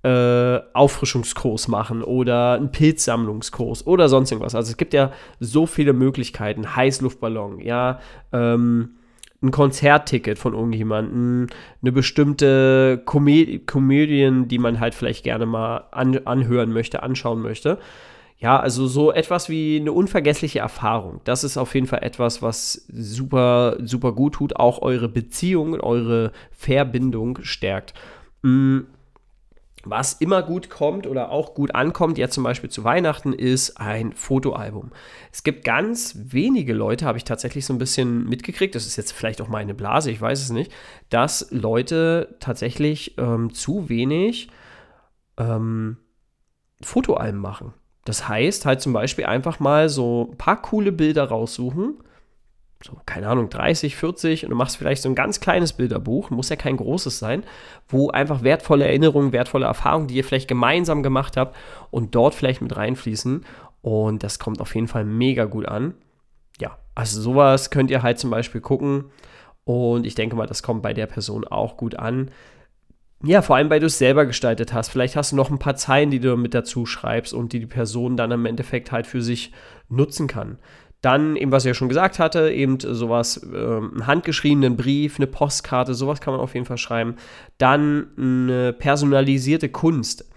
äh, 0.03 0.59
Auffrischungskurs 0.73 1.67
machen 1.67 2.03
oder 2.03 2.53
einen 2.53 2.71
Pilzsammlungskurs 2.71 3.87
oder 3.87 4.09
sonst 4.09 4.31
irgendwas. 4.31 4.55
Also 4.55 4.71
es 4.71 4.77
gibt 4.77 4.93
ja 4.93 5.11
so 5.39 5.65
viele 5.65 5.93
Möglichkeiten. 5.93 6.75
Heißluftballon, 6.75 7.59
ja, 7.59 7.99
ähm, 8.31 8.97
ein 9.41 9.51
Konzertticket 9.51 10.39
von 10.39 10.53
irgendjemandem, 10.53 11.47
eine 11.81 11.91
bestimmte 11.91 13.01
Komö 13.05 13.59
Komödien, 13.65 14.47
die 14.47 14.57
man 14.57 14.79
halt 14.79 14.95
vielleicht 14.95 15.23
gerne 15.23 15.45
mal 15.45 15.85
an 15.91 16.17
anhören 16.25 16.71
möchte, 16.73 17.03
anschauen 17.03 17.41
möchte. 17.41 17.77
Ja, 18.39 18.59
also 18.59 18.85
so 18.85 19.11
etwas 19.11 19.49
wie 19.49 19.79
eine 19.79 19.91
unvergessliche 19.91 20.59
Erfahrung. 20.59 21.21
Das 21.23 21.43
ist 21.43 21.57
auf 21.57 21.73
jeden 21.73 21.87
Fall 21.87 22.03
etwas, 22.03 22.43
was 22.43 22.85
super, 22.87 23.77
super 23.83 24.11
gut 24.11 24.35
tut, 24.35 24.55
auch 24.57 24.81
eure 24.83 25.09
Beziehung, 25.09 25.79
eure 25.79 26.31
Verbindung 26.51 27.39
stärkt. 27.41 27.95
Mm, 28.43 28.81
was 29.89 30.13
immer 30.13 30.43
gut 30.43 30.69
kommt 30.69 31.07
oder 31.07 31.31
auch 31.31 31.53
gut 31.53 31.75
ankommt, 31.75 32.17
jetzt 32.17 32.33
zum 32.33 32.43
Beispiel 32.43 32.69
zu 32.69 32.83
Weihnachten, 32.83 33.33
ist 33.33 33.79
ein 33.79 34.13
Fotoalbum. 34.13 34.91
Es 35.31 35.43
gibt 35.43 35.63
ganz 35.63 36.17
wenige 36.17 36.73
Leute, 36.73 37.05
habe 37.05 37.17
ich 37.17 37.23
tatsächlich 37.23 37.65
so 37.65 37.73
ein 37.73 37.77
bisschen 37.77 38.27
mitgekriegt, 38.27 38.75
das 38.75 38.85
ist 38.85 38.95
jetzt 38.95 39.11
vielleicht 39.11 39.41
auch 39.41 39.47
meine 39.47 39.73
Blase, 39.73 40.11
ich 40.11 40.21
weiß 40.21 40.41
es 40.41 40.49
nicht, 40.49 40.71
dass 41.09 41.47
Leute 41.51 42.35
tatsächlich 42.39 43.17
ähm, 43.17 43.53
zu 43.53 43.89
wenig 43.89 44.49
ähm, 45.37 45.97
Fotoalben 46.81 47.39
machen. 47.39 47.73
Das 48.05 48.27
heißt 48.29 48.65
halt 48.65 48.81
zum 48.81 48.93
Beispiel 48.93 49.25
einfach 49.25 49.59
mal 49.59 49.89
so 49.89 50.29
ein 50.31 50.37
paar 50.37 50.61
coole 50.61 50.91
Bilder 50.91 51.25
raussuchen. 51.25 51.97
So, 52.87 52.97
keine 53.05 53.27
Ahnung, 53.27 53.49
30, 53.49 53.97
40 53.97 54.45
und 54.45 54.51
du 54.51 54.55
machst 54.55 54.77
vielleicht 54.77 55.01
so 55.01 55.09
ein 55.09 55.15
ganz 55.15 55.41
kleines 55.41 55.73
Bilderbuch, 55.73 56.29
muss 56.29 56.47
ja 56.47 56.55
kein 56.55 56.77
großes 56.77 57.19
sein, 57.19 57.43
wo 57.89 58.11
einfach 58.11 58.43
wertvolle 58.43 58.85
Erinnerungen, 58.85 59.33
wertvolle 59.33 59.65
Erfahrungen, 59.65 60.07
die 60.07 60.15
ihr 60.15 60.23
vielleicht 60.23 60.47
gemeinsam 60.47 61.03
gemacht 61.03 61.35
habt 61.35 61.57
und 61.91 62.15
dort 62.15 62.33
vielleicht 62.33 62.61
mit 62.61 62.77
reinfließen. 62.77 63.43
Und 63.81 64.23
das 64.23 64.39
kommt 64.39 64.61
auf 64.61 64.73
jeden 64.73 64.87
Fall 64.87 65.03
mega 65.03 65.43
gut 65.43 65.67
an. 65.67 65.95
Ja, 66.61 66.77
also 66.95 67.19
sowas 67.19 67.71
könnt 67.71 67.91
ihr 67.91 68.03
halt 68.03 68.19
zum 68.19 68.29
Beispiel 68.29 68.61
gucken. 68.61 69.11
Und 69.65 70.05
ich 70.05 70.15
denke 70.15 70.37
mal, 70.37 70.47
das 70.47 70.63
kommt 70.63 70.81
bei 70.81 70.93
der 70.93 71.07
Person 71.07 71.45
auch 71.45 71.75
gut 71.75 71.95
an. 71.95 72.31
Ja, 73.21 73.41
vor 73.41 73.57
allem, 73.57 73.69
weil 73.69 73.81
du 73.81 73.87
es 73.87 73.97
selber 73.97 74.25
gestaltet 74.25 74.71
hast. 74.71 74.87
Vielleicht 74.87 75.17
hast 75.17 75.33
du 75.33 75.35
noch 75.35 75.49
ein 75.49 75.59
paar 75.59 75.75
Zeilen, 75.75 76.09
die 76.09 76.21
du 76.21 76.37
mit 76.37 76.53
dazu 76.53 76.85
schreibst 76.85 77.33
und 77.33 77.51
die 77.51 77.59
die 77.59 77.65
Person 77.65 78.15
dann 78.15 78.31
im 78.31 78.45
Endeffekt 78.45 78.93
halt 78.93 79.07
für 79.07 79.21
sich 79.21 79.51
nutzen 79.89 80.27
kann. 80.27 80.57
Dann, 81.01 81.35
eben 81.35 81.51
was 81.51 81.63
ich 81.63 81.69
ja 81.69 81.73
schon 81.73 81.89
gesagt 81.89 82.17
hatte, 82.17 82.51
eben 82.51 82.79
sowas, 82.79 83.37
äh, 83.43 83.55
einen 83.55 84.07
handgeschriebenen 84.07 84.75
Brief, 84.75 85.17
eine 85.17 85.27
Postkarte, 85.27 85.93
sowas 85.93 86.21
kann 86.21 86.33
man 86.33 86.41
auf 86.41 86.53
jeden 86.53 86.65
Fall 86.65 86.77
schreiben. 86.77 87.15
Dann 87.57 88.07
eine 88.17 88.73
personalisierte 88.73 89.69
Kunst. 89.69 90.29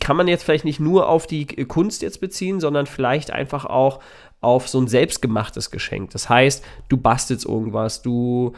Kann 0.00 0.16
man 0.16 0.28
jetzt 0.28 0.44
vielleicht 0.44 0.64
nicht 0.64 0.80
nur 0.80 1.08
auf 1.08 1.26
die 1.26 1.46
Kunst 1.46 2.02
jetzt 2.02 2.20
beziehen, 2.20 2.60
sondern 2.60 2.86
vielleicht 2.86 3.30
einfach 3.30 3.64
auch 3.64 4.00
auf 4.40 4.68
so 4.68 4.80
ein 4.80 4.88
selbstgemachtes 4.88 5.70
Geschenk. 5.70 6.10
Das 6.10 6.28
heißt, 6.28 6.64
du 6.88 6.96
bastelst 6.96 7.46
irgendwas, 7.46 8.02
du 8.02 8.52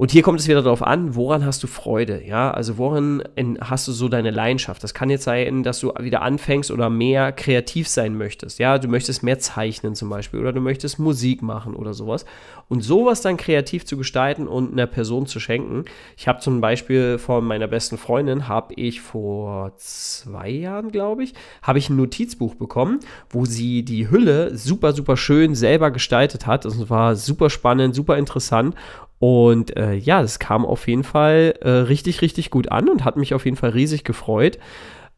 und 0.00 0.10
hier 0.10 0.22
kommt 0.22 0.40
es 0.40 0.48
wieder 0.48 0.62
darauf 0.62 0.82
an, 0.82 1.14
woran 1.14 1.44
hast 1.44 1.62
du 1.62 1.66
Freude, 1.66 2.24
ja? 2.26 2.50
Also 2.52 2.78
woran 2.78 3.22
hast 3.60 3.86
du 3.86 3.92
so 3.92 4.08
deine 4.08 4.30
Leidenschaft? 4.30 4.82
Das 4.82 4.94
kann 4.94 5.10
jetzt 5.10 5.24
sein, 5.24 5.62
dass 5.62 5.78
du 5.80 5.92
wieder 6.00 6.22
anfängst 6.22 6.70
oder 6.70 6.88
mehr 6.88 7.32
kreativ 7.32 7.86
sein 7.86 8.16
möchtest, 8.16 8.58
ja? 8.58 8.78
Du 8.78 8.88
möchtest 8.88 9.22
mehr 9.22 9.38
zeichnen 9.40 9.94
zum 9.94 10.08
Beispiel 10.08 10.40
oder 10.40 10.54
du 10.54 10.62
möchtest 10.62 10.98
Musik 10.98 11.42
machen 11.42 11.76
oder 11.76 11.92
sowas. 11.92 12.24
Und 12.68 12.80
sowas 12.80 13.20
dann 13.20 13.36
kreativ 13.36 13.84
zu 13.84 13.98
gestalten 13.98 14.48
und 14.48 14.72
einer 14.72 14.86
Person 14.86 15.26
zu 15.26 15.38
schenken. 15.38 15.84
Ich 16.16 16.28
habe 16.28 16.40
zum 16.40 16.62
Beispiel 16.62 17.18
von 17.18 17.44
meiner 17.44 17.68
besten 17.68 17.98
Freundin, 17.98 18.48
habe 18.48 18.72
ich 18.76 19.02
vor 19.02 19.74
zwei 19.76 20.48
Jahren, 20.48 20.92
glaube 20.92 21.24
ich, 21.24 21.34
habe 21.60 21.78
ich 21.78 21.90
ein 21.90 21.96
Notizbuch 21.96 22.54
bekommen, 22.54 23.00
wo 23.28 23.44
sie 23.44 23.82
die 23.82 24.10
Hülle 24.10 24.56
super, 24.56 24.94
super 24.94 25.18
schön 25.18 25.54
selber 25.54 25.90
gestaltet 25.90 26.46
hat. 26.46 26.64
Das 26.64 26.88
war 26.88 27.16
super 27.16 27.50
spannend, 27.50 27.94
super 27.94 28.16
interessant. 28.16 28.74
Und 29.20 29.76
äh, 29.76 29.92
ja, 29.92 30.22
es 30.22 30.38
kam 30.38 30.64
auf 30.64 30.88
jeden 30.88 31.04
Fall 31.04 31.54
äh, 31.60 31.68
richtig, 31.68 32.22
richtig 32.22 32.50
gut 32.50 32.72
an 32.72 32.88
und 32.88 33.04
hat 33.04 33.18
mich 33.18 33.34
auf 33.34 33.44
jeden 33.44 33.58
Fall 33.58 33.70
riesig 33.70 34.02
gefreut, 34.02 34.58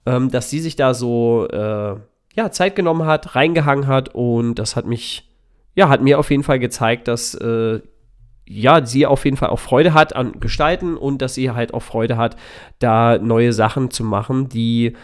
ähm, 0.06 0.28
dass 0.28 0.50
sie 0.50 0.58
sich 0.58 0.74
da 0.74 0.92
so 0.92 1.46
äh, 1.48 1.94
ja, 2.34 2.50
Zeit 2.50 2.74
genommen 2.74 3.06
hat, 3.06 3.36
reingehangen 3.36 3.86
hat 3.86 4.12
und 4.12 4.56
das 4.56 4.74
hat 4.74 4.86
mich, 4.86 5.30
ja, 5.76 5.88
hat 5.88 6.02
mir 6.02 6.18
auf 6.18 6.32
jeden 6.32 6.42
Fall 6.42 6.58
gezeigt, 6.58 7.06
dass 7.06 7.34
äh, 7.36 7.80
ja, 8.44 8.84
sie 8.84 9.06
auf 9.06 9.24
jeden 9.24 9.36
Fall 9.36 9.50
auch 9.50 9.60
Freude 9.60 9.94
hat 9.94 10.16
an 10.16 10.40
Gestalten 10.40 10.96
und 10.96 11.22
dass 11.22 11.34
sie 11.34 11.52
halt 11.52 11.72
auch 11.72 11.82
Freude 11.82 12.16
hat, 12.16 12.34
da 12.80 13.18
neue 13.18 13.52
Sachen 13.52 13.92
zu 13.92 14.02
machen, 14.02 14.48
die, 14.48 14.94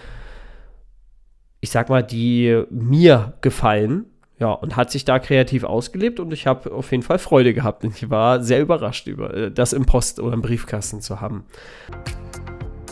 ich 1.61 1.71
sag 1.71 1.89
mal, 1.89 2.03
die 2.03 2.65
mir 2.69 3.35
gefallen 3.43 4.07
ja, 4.39 4.53
und 4.53 4.77
hat 4.77 4.91
sich 4.91 5.05
da 5.05 5.19
kreativ 5.19 5.65
ausgelebt 5.65 6.21
und 6.21 6.33
ich 6.33 6.47
habe 6.47 6.73
auf 6.73 6.91
jeden 6.91 7.03
Fall 7.03 7.19
Freude 7.19 7.55
gehabt. 7.55 7.85
Und 7.85 7.97
ich 7.97 8.09
war 8.09 8.43
sehr 8.43 8.61
überrascht 8.61 9.07
über 9.07 9.35
äh, 9.35 9.51
das 9.51 9.73
im 9.73 9.85
Post 9.85 10.21
oder 10.21 10.35
im 10.35 10.43
Briefkasten 10.43 11.01
zu 11.01 11.21
haben. 11.21 11.45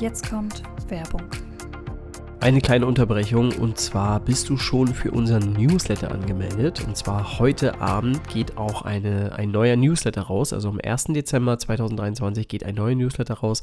Jetzt 0.01 0.29
kommt 0.29 0.63
Werbung. 0.89 1.23
Eine 2.39 2.61
kleine 2.61 2.87
Unterbrechung 2.87 3.51
und 3.53 3.79
zwar 3.79 4.21
bist 4.21 4.51
du 4.51 4.59
schon 4.59 4.89
für 4.89 5.11
unseren 5.11 5.55
Newsletter 5.55 6.13
angemeldet 6.13 6.85
und 6.87 6.97
zwar 6.97 7.39
heute 7.39 7.81
Abend 7.81 8.29
geht 8.29 8.59
auch 8.59 8.83
eine, 8.83 9.33
ein 9.33 9.51
neuer 9.51 9.75
Newsletter 9.75 10.21
raus, 10.21 10.53
also 10.53 10.69
am 10.69 10.79
1. 10.79 11.05
Dezember 11.07 11.59
2023 11.59 12.47
geht 12.47 12.63
ein 12.63 12.75
neuer 12.75 12.95
Newsletter 12.95 13.35
raus 13.35 13.63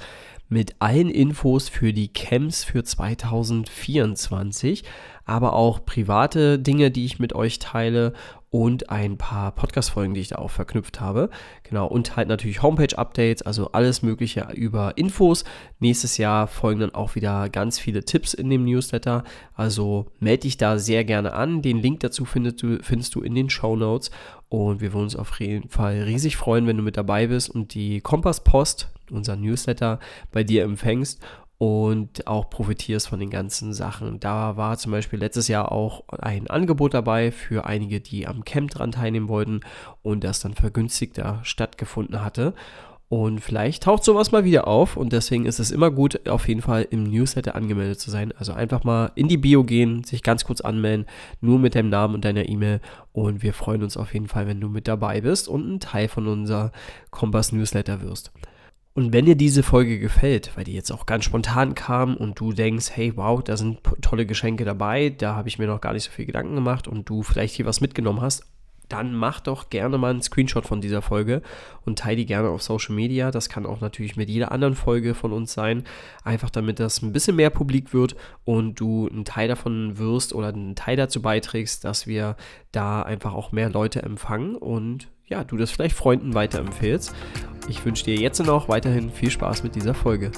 mit 0.49 0.75
allen 0.79 1.09
Infos 1.09 1.69
für 1.69 1.93
die 1.93 2.11
Camps 2.11 2.63
für 2.63 2.83
2024 2.83 4.83
aber 5.25 5.53
auch 5.53 5.85
private 5.85 6.59
Dinge, 6.59 6.91
die 6.91 7.05
ich 7.05 7.19
mit 7.19 7.33
euch 7.33 7.59
teile 7.59 8.13
und 8.53 8.91
ein 8.91 9.17
paar 9.17 9.51
Podcast-Folgen, 9.51 10.13
die 10.13 10.21
ich 10.21 10.27
da 10.27 10.35
auch 10.35 10.51
verknüpft 10.51 11.01
habe. 11.01 11.31
Genau, 11.63 11.87
und 11.87 12.15
halt 12.15 12.27
natürlich 12.27 12.61
Homepage-Updates, 12.61 13.41
also 13.41 13.71
alles 13.71 14.03
Mögliche 14.03 14.47
über 14.53 14.95
Infos. 14.95 15.43
Nächstes 15.79 16.19
Jahr 16.19 16.45
folgen 16.45 16.81
dann 16.81 16.93
auch 16.93 17.15
wieder 17.15 17.49
ganz 17.49 17.79
viele 17.79 18.05
Tipps 18.05 18.35
in 18.35 18.51
dem 18.51 18.65
Newsletter. 18.65 19.23
Also 19.55 20.05
melde 20.19 20.41
dich 20.41 20.57
da 20.57 20.77
sehr 20.77 21.03
gerne 21.03 21.33
an. 21.33 21.63
Den 21.63 21.79
Link 21.79 22.01
dazu 22.01 22.25
findest 22.25 22.61
du, 22.61 22.77
findest 22.83 23.15
du 23.15 23.21
in 23.21 23.33
den 23.33 23.49
Show 23.49 23.75
Notes. 23.75 24.11
Und 24.49 24.81
wir 24.81 24.93
würden 24.93 25.05
uns 25.05 25.15
auf 25.15 25.39
jeden 25.39 25.69
Fall 25.69 26.03
riesig 26.03 26.37
freuen, 26.37 26.67
wenn 26.67 26.77
du 26.77 26.83
mit 26.83 26.95
dabei 26.95 27.25
bist 27.25 27.49
und 27.49 27.73
die 27.73 28.01
Kompass-Post, 28.01 28.91
unser 29.09 29.35
Newsletter, 29.35 29.99
bei 30.31 30.43
dir 30.43 30.63
empfängst 30.63 31.19
und 31.63 32.27
auch 32.27 32.49
profitierst 32.49 33.07
von 33.07 33.21
den 33.21 33.29
ganzen 33.29 33.71
Sachen. 33.71 34.19
Da 34.19 34.57
war 34.57 34.77
zum 34.77 34.91
Beispiel 34.91 35.17
letztes 35.17 35.47
Jahr 35.47 35.71
auch 35.71 36.03
ein 36.09 36.47
Angebot 36.47 36.93
dabei 36.93 37.31
für 37.31 37.65
einige, 37.65 38.01
die 38.01 38.27
am 38.27 38.43
Camp 38.43 38.71
dran 38.71 38.91
teilnehmen 38.91 39.29
wollten 39.29 39.61
und 40.01 40.25
das 40.25 40.41
dann 40.41 40.55
vergünstigter 40.55 41.39
stattgefunden 41.43 42.21
hatte. 42.21 42.53
Und 43.07 43.39
vielleicht 43.39 43.83
taucht 43.83 44.03
sowas 44.03 44.33
mal 44.33 44.43
wieder 44.43 44.67
auf 44.67 44.97
und 44.97 45.13
deswegen 45.13 45.45
ist 45.45 45.59
es 45.59 45.71
immer 45.71 45.89
gut, 45.89 46.27
auf 46.27 46.49
jeden 46.49 46.61
Fall 46.61 46.85
im 46.89 47.05
Newsletter 47.05 47.55
angemeldet 47.55 48.01
zu 48.01 48.11
sein. 48.11 48.33
Also 48.37 48.51
einfach 48.51 48.83
mal 48.83 49.13
in 49.15 49.29
die 49.29 49.37
Bio 49.37 49.63
gehen, 49.63 50.03
sich 50.03 50.21
ganz 50.21 50.43
kurz 50.43 50.59
anmelden, 50.59 51.05
nur 51.39 51.59
mit 51.59 51.75
deinem 51.75 51.89
Namen 51.89 52.13
und 52.13 52.25
deiner 52.25 52.49
E-Mail. 52.49 52.81
Und 53.13 53.41
wir 53.41 53.53
freuen 53.53 53.83
uns 53.83 53.95
auf 53.95 54.13
jeden 54.13 54.27
Fall, 54.27 54.47
wenn 54.47 54.59
du 54.59 54.67
mit 54.67 54.89
dabei 54.89 55.21
bist 55.21 55.47
und 55.47 55.75
ein 55.75 55.79
Teil 55.79 56.09
von 56.09 56.27
unser 56.27 56.73
Kompass 57.09 57.53
Newsletter 57.53 58.01
wirst. 58.01 58.33
Und 58.95 59.11
wenn 59.11 59.25
dir 59.25 59.35
diese 59.35 59.63
Folge 59.63 59.97
gefällt, 59.97 60.55
weil 60.55 60.65
die 60.65 60.73
jetzt 60.73 60.91
auch 60.91 61.07
ganz 61.07 61.25
spontan 61.25 61.73
kam 61.73 62.15
und 62.15 62.39
du 62.39 62.53
denkst, 62.53 62.91
hey, 62.93 63.13
wow, 63.15 63.43
da 63.43 63.57
sind 63.57 63.79
tolle 64.01 64.27
Geschenke 64.27 64.65
dabei, 64.65 65.09
da 65.09 65.35
habe 65.35 65.47
ich 65.47 65.57
mir 65.57 65.65
noch 65.65 65.81
gar 65.81 65.93
nicht 65.93 66.03
so 66.03 66.11
viel 66.11 66.27
Gedanken 66.27 66.53
gemacht 66.53 66.87
und 66.87 67.09
du 67.09 67.23
vielleicht 67.23 67.55
hier 67.55 67.65
was 67.65 67.81
mitgenommen 67.81 68.21
hast, 68.21 68.45
dann 68.89 69.15
mach 69.15 69.39
doch 69.39 69.71
gerne 69.71 69.97
mal 69.97 70.11
einen 70.11 70.21
Screenshot 70.21 70.67
von 70.67 70.79
dieser 70.79 71.01
Folge 71.01 71.41
und 71.83 71.97
teile 71.97 72.17
die 72.17 72.25
gerne 72.27 72.49
auf 72.49 72.61
Social 72.61 72.93
Media. 72.93 73.31
Das 73.31 73.49
kann 73.49 73.65
auch 73.65 73.81
natürlich 73.81 74.15
mit 74.15 74.29
jeder 74.29 74.51
anderen 74.51 74.75
Folge 74.75 75.15
von 75.15 75.31
uns 75.31 75.53
sein. 75.53 75.83
Einfach 76.23 76.51
damit 76.51 76.79
das 76.79 77.01
ein 77.01 77.13
bisschen 77.13 77.35
mehr 77.35 77.49
publik 77.49 77.93
wird 77.93 78.15
und 78.43 78.79
du 78.79 79.07
ein 79.07 79.25
Teil 79.25 79.47
davon 79.47 79.97
wirst 79.97 80.33
oder 80.33 80.49
einen 80.49 80.75
Teil 80.75 80.97
dazu 80.97 81.23
beiträgst, 81.23 81.83
dass 81.83 82.05
wir 82.05 82.35
da 82.71 83.01
einfach 83.01 83.33
auch 83.33 83.51
mehr 83.51 83.69
Leute 83.69 84.03
empfangen 84.03 84.55
und 84.55 85.07
ja, 85.33 85.43
du 85.43 85.57
das 85.57 85.71
vielleicht 85.71 85.95
Freunden 85.95 86.35
weiterempfehlst. 86.35 87.11
Ich 87.67 87.83
wünsche 87.83 88.05
dir 88.05 88.15
jetzt 88.15 88.39
noch 88.45 88.69
weiterhin 88.69 89.09
viel 89.09 89.31
Spaß 89.31 89.63
mit 89.63 89.73
dieser 89.73 89.95
Folge. 89.95 90.31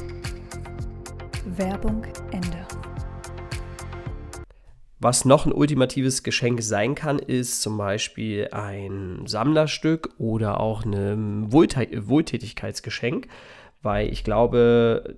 Werbung 1.58 2.06
Ende. 2.32 2.66
Was 5.00 5.26
noch 5.26 5.46
ein 5.46 5.52
ultimatives 5.52 6.24
Geschenk 6.24 6.62
sein 6.64 6.96
kann, 6.96 7.20
ist 7.20 7.62
zum 7.62 7.78
Beispiel 7.78 8.48
ein 8.54 9.24
Sammlerstück 9.26 10.12
oder 10.18 10.62
auch 10.62 10.86
ein 10.86 11.52
Wohltätigkeitsgeschenk, 11.52 13.28
weil 13.82 14.10
ich 14.14 14.24
glaube, 14.24 15.18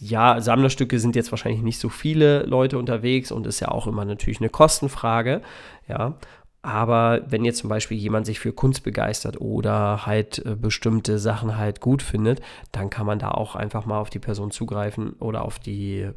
ja, 0.00 0.38
Sammlerstücke 0.42 0.98
sind 0.98 1.16
jetzt 1.16 1.32
wahrscheinlich 1.32 1.62
nicht 1.62 1.78
so 1.78 1.88
viele 1.88 2.42
Leute 2.42 2.76
unterwegs 2.76 3.32
und 3.32 3.46
ist 3.46 3.60
ja 3.60 3.68
auch 3.68 3.86
immer 3.86 4.04
natürlich 4.04 4.40
eine 4.40 4.50
Kostenfrage, 4.50 5.40
ja. 5.88 6.18
Aber 6.62 7.22
wenn 7.28 7.44
jetzt 7.44 7.58
zum 7.58 7.70
Beispiel 7.70 7.96
jemand 7.96 8.26
sich 8.26 8.40
für 8.40 8.52
Kunst 8.52 8.82
begeistert 8.82 9.40
oder 9.40 10.06
halt 10.06 10.44
äh, 10.44 10.56
bestimmte 10.56 11.18
Sachen 11.18 11.56
halt 11.56 11.80
gut 11.80 12.02
findet, 12.02 12.40
dann 12.72 12.90
kann 12.90 13.06
man 13.06 13.18
da 13.18 13.30
auch 13.30 13.54
einfach 13.54 13.86
mal 13.86 13.98
auf 14.00 14.10
die 14.10 14.18
Person 14.18 14.50
zugreifen 14.50 15.12
oder 15.20 15.44
auf 15.44 15.58
die 15.58 16.10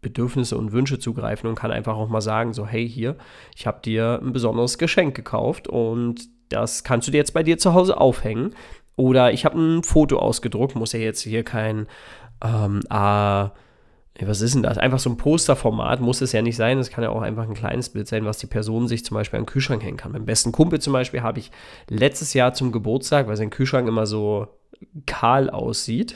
Bedürfnisse 0.00 0.56
und 0.56 0.72
Wünsche 0.72 0.98
zugreifen 0.98 1.48
und 1.48 1.56
kann 1.56 1.72
einfach 1.72 1.96
auch 1.96 2.08
mal 2.08 2.20
sagen, 2.20 2.52
so 2.52 2.66
hey 2.66 2.88
hier, 2.88 3.16
ich 3.56 3.66
habe 3.66 3.80
dir 3.82 4.20
ein 4.22 4.32
besonderes 4.32 4.78
Geschenk 4.78 5.16
gekauft 5.16 5.68
und 5.68 6.28
das 6.50 6.84
kannst 6.84 7.08
du 7.08 7.12
dir 7.12 7.18
jetzt 7.18 7.34
bei 7.34 7.42
dir 7.42 7.58
zu 7.58 7.74
Hause 7.74 7.98
aufhängen. 7.98 8.54
Oder 8.96 9.32
ich 9.32 9.44
habe 9.44 9.58
ein 9.58 9.82
Foto 9.84 10.18
ausgedruckt, 10.18 10.74
muss 10.74 10.92
ja 10.92 10.98
jetzt 10.98 11.22
hier 11.22 11.44
kein 11.44 11.86
ähm, 12.42 12.80
A, 12.90 13.52
was 14.26 14.40
ist 14.40 14.54
denn 14.54 14.62
das? 14.62 14.78
Einfach 14.78 14.98
so 14.98 15.10
ein 15.10 15.16
Posterformat 15.16 16.00
muss 16.00 16.20
es 16.20 16.32
ja 16.32 16.42
nicht 16.42 16.56
sein. 16.56 16.78
Es 16.78 16.90
kann 16.90 17.04
ja 17.04 17.10
auch 17.10 17.22
einfach 17.22 17.44
ein 17.44 17.54
kleines 17.54 17.90
Bild 17.90 18.08
sein, 18.08 18.24
was 18.24 18.38
die 18.38 18.46
Person 18.46 18.88
sich 18.88 19.04
zum 19.04 19.14
Beispiel 19.14 19.38
an 19.38 19.44
den 19.44 19.50
Kühlschrank 19.50 19.82
hängen 19.82 19.96
kann. 19.96 20.12
Mein 20.12 20.24
besten 20.24 20.50
Kumpel 20.50 20.80
zum 20.80 20.92
Beispiel 20.92 21.22
habe 21.22 21.38
ich 21.38 21.52
letztes 21.88 22.34
Jahr 22.34 22.52
zum 22.52 22.72
Geburtstag, 22.72 23.28
weil 23.28 23.36
sein 23.36 23.50
Kühlschrank 23.50 23.86
immer 23.86 24.06
so 24.06 24.48
kahl 25.06 25.50
aussieht, 25.50 26.14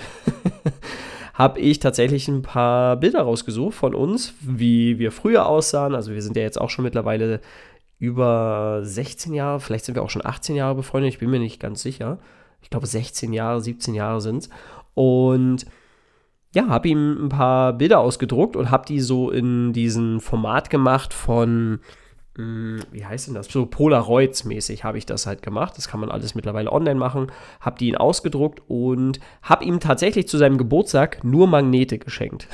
habe 1.35 1.61
ich 1.61 1.79
tatsächlich 1.79 2.29
ein 2.29 2.43
paar 2.43 2.97
Bilder 2.97 3.23
rausgesucht 3.23 3.75
von 3.75 3.95
uns, 3.95 4.35
wie 4.41 4.99
wir 4.99 5.13
früher 5.13 5.47
aussahen. 5.47 5.95
Also 5.95 6.13
wir 6.13 6.23
sind 6.23 6.37
ja 6.37 6.43
jetzt 6.43 6.61
auch 6.61 6.71
schon 6.71 6.85
mittlerweile 6.85 7.41
über 7.99 8.81
16 8.83 9.33
Jahre, 9.33 9.61
vielleicht 9.61 9.85
sind 9.85 9.95
wir 9.95 10.03
auch 10.03 10.11
schon 10.11 10.27
18 10.27 10.57
Jahre 10.57 10.75
befreundet, 10.75 11.13
ich 11.13 11.21
bin 11.21 11.31
mir 11.31 11.39
nicht 11.39 11.61
ganz 11.61 11.83
sicher. 11.83 12.19
Ich 12.61 12.71
glaube 12.71 12.87
16 12.87 13.33
Jahre, 13.33 13.61
17 13.61 13.95
Jahre 13.95 14.21
sind 14.21 14.39
es. 14.39 14.51
Und 14.95 15.67
ja, 16.55 16.69
habe 16.69 16.89
ihm 16.89 17.27
ein 17.27 17.29
paar 17.29 17.73
Bilder 17.73 18.01
ausgedruckt 18.01 18.57
und 18.57 18.71
habe 18.71 18.87
die 18.87 19.01
so 19.01 19.31
in 19.31 19.73
diesen 19.73 20.21
Format 20.21 20.69
gemacht 20.69 21.15
von, 21.15 21.81
mh, 22.37 22.43
hm, 22.45 22.81
wie 22.93 23.07
heißt 23.07 23.29
denn 23.29 23.35
das? 23.35 23.47
So 23.47 23.65
Polaroids-mäßig 23.65 24.85
habe 24.85 24.99
ich 24.99 25.07
das 25.07 25.27
halt 25.27 25.43
gemacht. 25.43 25.75
Das 25.77 25.89
kann 25.89 26.01
man 26.01 26.11
alles 26.11 26.35
mittlerweile 26.35 26.71
online 26.71 26.99
machen. 26.99 27.33
Habe 27.61 27.79
die 27.79 27.89
ihn 27.89 27.97
ausgedruckt 27.97 28.61
und 28.69 29.19
habe 29.43 29.65
ihm 29.65 29.81
tatsächlich 29.81 30.29
zu 30.29 30.37
seinem 30.37 30.59
Geburtstag 30.59 31.25
nur 31.25 31.47
Magnete 31.47 31.99
geschenkt. 31.99 32.49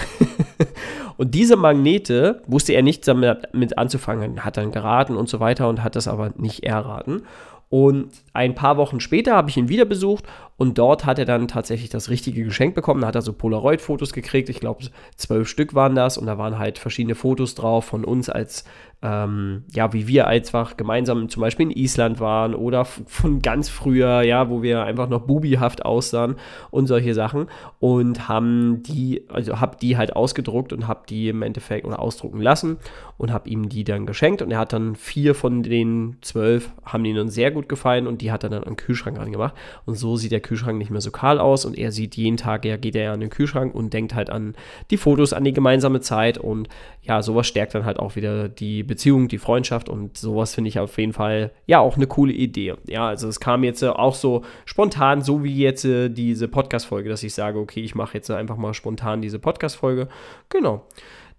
und 1.16 1.34
diese 1.34 1.56
Magnete 1.56 2.42
wusste 2.46 2.74
er 2.74 2.82
nicht 2.82 3.06
damit 3.08 3.76
anzufangen, 3.76 4.44
hat 4.44 4.56
dann 4.56 4.70
geraten 4.70 5.16
und 5.16 5.28
so 5.28 5.40
weiter 5.40 5.68
und 5.68 5.82
hat 5.82 5.96
das 5.96 6.06
aber 6.06 6.32
nicht 6.36 6.62
erraten. 6.62 7.22
Und 7.70 8.10
ein 8.38 8.54
paar 8.54 8.76
Wochen 8.76 9.00
später 9.00 9.34
habe 9.34 9.50
ich 9.50 9.56
ihn 9.56 9.68
wieder 9.68 9.84
besucht 9.84 10.24
und 10.56 10.78
dort 10.78 11.04
hat 11.04 11.18
er 11.18 11.24
dann 11.24 11.48
tatsächlich 11.48 11.90
das 11.90 12.08
richtige 12.08 12.44
Geschenk 12.44 12.76
bekommen. 12.76 13.00
Da 13.00 13.08
hat 13.08 13.16
er 13.16 13.22
so 13.22 13.32
Polaroid-Fotos 13.32 14.12
gekriegt. 14.12 14.48
Ich 14.48 14.60
glaube, 14.60 14.84
zwölf 15.16 15.48
Stück 15.48 15.74
waren 15.74 15.96
das 15.96 16.16
und 16.16 16.26
da 16.26 16.38
waren 16.38 16.56
halt 16.56 16.78
verschiedene 16.78 17.16
Fotos 17.16 17.56
drauf 17.56 17.84
von 17.84 18.04
uns 18.04 18.28
als 18.28 18.64
ähm, 19.00 19.62
ja, 19.72 19.92
wie 19.92 20.08
wir 20.08 20.26
einfach 20.26 20.76
gemeinsam 20.76 21.28
zum 21.28 21.40
Beispiel 21.40 21.66
in 21.66 21.76
Island 21.76 22.18
waren 22.18 22.54
oder 22.54 22.84
von 22.84 23.40
ganz 23.40 23.68
früher, 23.68 24.22
ja, 24.22 24.50
wo 24.50 24.60
wir 24.60 24.82
einfach 24.82 25.08
noch 25.08 25.20
bubihaft 25.20 25.84
aussahen 25.84 26.34
und 26.70 26.88
solche 26.88 27.14
Sachen 27.14 27.46
und 27.78 28.28
haben 28.28 28.82
die, 28.82 29.24
also 29.28 29.60
hab 29.60 29.78
die 29.78 29.96
halt 29.96 30.16
ausgedruckt 30.16 30.72
und 30.72 30.88
hab 30.88 31.06
die 31.06 31.28
im 31.28 31.42
Endeffekt 31.42 31.86
oder 31.86 32.00
ausdrucken 32.00 32.40
lassen 32.40 32.78
und 33.18 33.32
hab 33.32 33.46
ihm 33.46 33.68
die 33.68 33.84
dann 33.84 34.04
geschenkt 34.04 34.42
und 34.42 34.50
er 34.50 34.58
hat 34.58 34.72
dann 34.72 34.96
vier 34.96 35.36
von 35.36 35.62
den 35.62 36.16
zwölf 36.20 36.70
haben 36.84 37.04
ihnen 37.04 37.28
sehr 37.28 37.52
gut 37.52 37.68
gefallen 37.68 38.08
und 38.08 38.20
die 38.20 38.27
hat 38.32 38.44
er 38.44 38.50
dann 38.50 38.62
an 38.64 38.70
den 38.70 38.76
Kühlschrank 38.76 39.18
angemacht 39.18 39.54
und 39.84 39.96
so 39.96 40.16
sieht 40.16 40.32
der 40.32 40.40
Kühlschrank 40.40 40.78
nicht 40.78 40.90
mehr 40.90 41.00
so 41.00 41.10
kahl 41.10 41.38
aus 41.38 41.64
und 41.64 41.76
er 41.76 41.92
sieht 41.92 42.16
jeden 42.16 42.36
Tag, 42.36 42.64
ja, 42.64 42.76
geht 42.76 42.94
er 42.94 43.02
ja 43.04 43.12
an 43.12 43.20
den 43.20 43.30
Kühlschrank 43.30 43.74
und 43.74 43.92
denkt 43.92 44.14
halt 44.14 44.30
an 44.30 44.54
die 44.90 44.96
Fotos, 44.96 45.32
an 45.32 45.44
die 45.44 45.52
gemeinsame 45.52 46.00
Zeit 46.00 46.38
und 46.38 46.68
ja, 47.02 47.22
sowas 47.22 47.46
stärkt 47.46 47.74
dann 47.74 47.84
halt 47.84 47.98
auch 47.98 48.16
wieder 48.16 48.48
die 48.48 48.82
Beziehung, 48.82 49.28
die 49.28 49.38
Freundschaft 49.38 49.88
und 49.88 50.16
sowas 50.16 50.54
finde 50.54 50.68
ich 50.68 50.78
auf 50.78 50.98
jeden 50.98 51.12
Fall 51.12 51.52
ja 51.66 51.80
auch 51.80 51.96
eine 51.96 52.06
coole 52.06 52.32
Idee. 52.32 52.74
Ja, 52.86 53.08
also 53.08 53.28
es 53.28 53.40
kam 53.40 53.64
jetzt 53.64 53.82
äh, 53.82 53.88
auch 53.88 54.14
so 54.14 54.42
spontan, 54.64 55.22
so 55.22 55.42
wie 55.44 55.56
jetzt 55.56 55.84
äh, 55.84 56.08
diese 56.08 56.48
Podcast-Folge, 56.48 57.08
dass 57.08 57.22
ich 57.22 57.34
sage, 57.34 57.58
okay, 57.58 57.80
ich 57.80 57.94
mache 57.94 58.14
jetzt 58.14 58.30
einfach 58.30 58.56
mal 58.56 58.74
spontan 58.74 59.22
diese 59.22 59.38
Podcast-Folge. 59.38 60.08
Genau. 60.48 60.86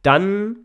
Dann 0.01 0.57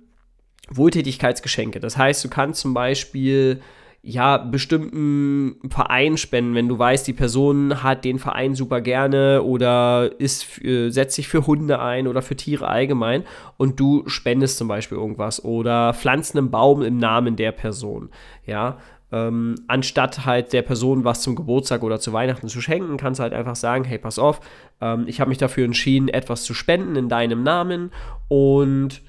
Wohltätigkeitsgeschenke. 0.70 1.80
Das 1.80 1.96
heißt, 1.96 2.24
du 2.24 2.28
kannst 2.28 2.60
zum 2.60 2.74
Beispiel 2.74 3.60
ja, 4.06 4.36
bestimmten 4.36 5.56
Verein 5.70 6.18
spenden, 6.18 6.54
wenn 6.54 6.68
du 6.68 6.78
weißt, 6.78 7.06
die 7.06 7.14
Person 7.14 7.82
hat 7.82 8.04
den 8.04 8.18
Verein 8.18 8.54
super 8.54 8.82
gerne 8.82 9.42
oder 9.42 10.10
ist, 10.18 10.62
äh, 10.62 10.90
setzt 10.90 11.16
sich 11.16 11.26
für 11.26 11.46
Hunde 11.46 11.80
ein 11.80 12.06
oder 12.06 12.20
für 12.20 12.36
Tiere 12.36 12.68
allgemein 12.68 13.24
und 13.56 13.80
du 13.80 14.02
spendest 14.06 14.58
zum 14.58 14.68
Beispiel 14.68 14.98
irgendwas 14.98 15.42
oder 15.42 15.94
pflanzt 15.94 16.36
einen 16.36 16.50
Baum 16.50 16.82
im 16.82 16.98
Namen 16.98 17.36
der 17.36 17.52
Person, 17.52 18.10
ja. 18.44 18.76
Ähm, 19.10 19.54
anstatt 19.68 20.26
halt 20.26 20.52
der 20.52 20.62
Person 20.62 21.04
was 21.04 21.22
zum 21.22 21.34
Geburtstag 21.34 21.82
oder 21.82 21.98
zu 21.98 22.12
Weihnachten 22.12 22.48
zu 22.48 22.60
schenken, 22.60 22.96
kannst 22.98 23.20
du 23.20 23.22
halt 23.22 23.32
einfach 23.32 23.56
sagen, 23.56 23.84
hey, 23.84 23.96
pass 23.96 24.18
auf, 24.18 24.40
ähm, 24.82 25.04
ich 25.06 25.20
habe 25.20 25.28
mich 25.30 25.38
dafür 25.38 25.64
entschieden, 25.64 26.08
etwas 26.08 26.44
zu 26.44 26.52
spenden 26.52 26.96
in 26.96 27.08
deinem 27.08 27.42
Namen 27.42 27.90
und 28.28 29.02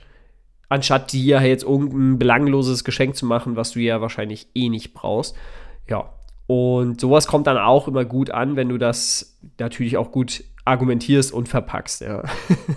anstatt 0.70 1.12
dir 1.12 1.42
jetzt 1.42 1.64
irgendein 1.64 2.18
belangloses 2.18 2.84
Geschenk 2.84 3.16
zu 3.16 3.26
machen, 3.26 3.56
was 3.56 3.72
du 3.72 3.80
ja 3.80 4.02
wahrscheinlich 4.02 4.48
eh 4.56 4.70
nicht 4.70 4.94
brauchst. 4.94 5.36
Ja. 5.88 6.10
Und 6.48 7.02
sowas 7.02 7.28
kommt 7.28 7.48
dann 7.48 7.58
auch 7.58 7.88
immer 7.88 8.06
gut 8.06 8.30
an, 8.30 8.56
wenn 8.56 8.70
du 8.70 8.78
das 8.78 9.40
natürlich 9.58 9.98
auch 9.98 10.12
gut 10.12 10.44
argumentierst 10.64 11.32
und 11.32 11.50
verpackst. 11.50 12.02
Ja. 12.02 12.24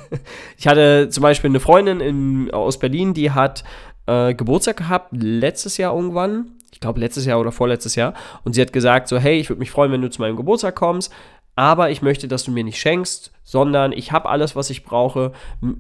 ich 0.59 0.67
hatte 0.67 1.09
zum 1.11 1.23
Beispiel 1.23 1.51
eine 1.51 1.61
Freundin 1.61 2.01
in, 2.01 2.51
aus 2.51 2.79
Berlin, 2.79 3.15
die 3.15 3.31
hat 3.31 3.65
äh, 4.07 4.35
Geburtstag 4.35 4.77
gehabt, 4.77 5.09
letztes 5.13 5.77
Jahr 5.77 5.95
irgendwann. 5.95 6.53
Ich 6.73 6.81
glaube, 6.81 7.01
letztes 7.01 7.25
Jahr 7.25 7.41
oder 7.41 7.51
vorletztes 7.51 7.95
Jahr. 7.95 8.15
Und 8.45 8.55
sie 8.55 8.61
hat 8.61 8.73
gesagt: 8.73 9.09
So, 9.09 9.19
hey, 9.19 9.41
ich 9.41 9.49
würde 9.49 9.61
mich 9.61 9.71
freuen, 9.71 9.91
wenn 9.91 10.03
du 10.03 10.11
zu 10.11 10.21
meinem 10.21 10.37
Geburtstag 10.37 10.75
kommst 10.75 11.13
aber 11.59 11.91
ich 11.91 12.03
möchte, 12.03 12.29
dass 12.29 12.45
du 12.45 12.53
mir 12.53 12.63
nicht 12.63 12.79
schenkst, 12.79 13.33
sondern 13.43 13.91
ich 13.91 14.13
habe 14.13 14.29
alles, 14.29 14.55
was 14.55 14.71
ich 14.71 14.85
brauche. 14.85 15.33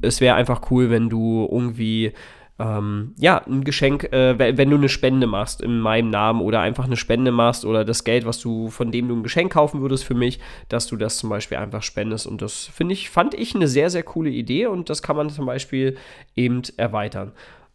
Es 0.02 0.20
wäre 0.20 0.34
einfach 0.34 0.72
cool, 0.72 0.90
wenn 0.90 1.08
du 1.08 1.48
irgendwie 1.48 2.14
ähm, 2.58 3.14
ja, 3.16 3.46
ein 3.46 3.62
Geschenk, 3.62 4.12
äh, 4.12 4.36
wenn 4.56 4.70
du 4.70 4.76
eine 4.76 4.88
Spende 4.88 5.28
machst 5.28 5.60
in 5.60 5.78
meinem 5.78 6.10
Namen 6.10 6.40
oder 6.40 6.62
einfach 6.62 6.86
eine 6.86 6.96
Spende 6.96 7.30
machst 7.30 7.64
oder 7.64 7.84
das 7.84 8.02
Geld, 8.02 8.26
was 8.26 8.40
du, 8.40 8.70
von 8.70 8.90
dem 8.90 9.06
du 9.06 9.14
ein 9.14 9.22
Geschenk 9.22 9.52
kaufen 9.52 9.80
würdest 9.80 10.02
für 10.02 10.16
mich, 10.16 10.40
dass 10.68 10.88
du 10.88 10.96
das 10.96 11.18
zum 11.18 11.30
Beispiel 11.30 11.58
einfach 11.58 11.84
spendest. 11.84 12.26
Und 12.26 12.42
das 12.42 12.66
finde 12.66 12.94
ich, 12.94 13.08
fand 13.08 13.34
ich 13.34 13.54
eine 13.54 13.68
sehr, 13.68 13.88
sehr 13.88 14.02
coole 14.02 14.30
Idee 14.30 14.66
und 14.66 14.90
das 14.90 15.00
kann 15.00 15.14
man 15.14 15.30
zum 15.30 15.46
Beispiel 15.46 15.96
eben 16.34 16.62
erweitern. 16.76 17.30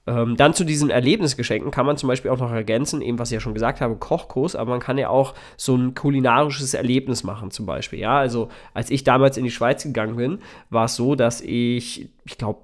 Ähm, 0.05 0.35
dann 0.35 0.53
zu 0.53 0.65
diesen 0.65 0.89
Erlebnisgeschenken 0.89 1.71
kann 1.71 1.85
man 1.85 1.95
zum 1.95 2.07
Beispiel 2.07 2.29
auch 2.29 2.39
noch 2.39 2.51
ergänzen, 2.51 3.01
eben 3.01 3.19
was 3.19 3.29
ich 3.29 3.35
ja 3.35 3.39
schon 3.39 3.53
gesagt 3.53 3.79
habe, 3.79 3.95
Kochkurs, 3.95 4.55
aber 4.55 4.71
man 4.71 4.81
kann 4.81 4.97
ja 4.97 5.07
auch 5.07 5.33
so 5.55 5.75
ein 5.75 5.93
kulinarisches 5.95 6.73
Erlebnis 6.73 7.23
machen 7.23 7.51
zum 7.51 7.65
Beispiel. 7.65 7.99
Ja, 7.99 8.17
also 8.17 8.49
als 8.73 8.89
ich 8.89 9.05
damals 9.05 9.37
in 9.37 9.45
die 9.45 9.51
Schweiz 9.51 9.83
gegangen 9.83 10.17
bin, 10.17 10.39
war 10.69 10.85
es 10.85 10.95
so, 10.95 11.15
dass 11.15 11.39
ich, 11.39 12.09
ich 12.25 12.37
glaube, 12.37 12.59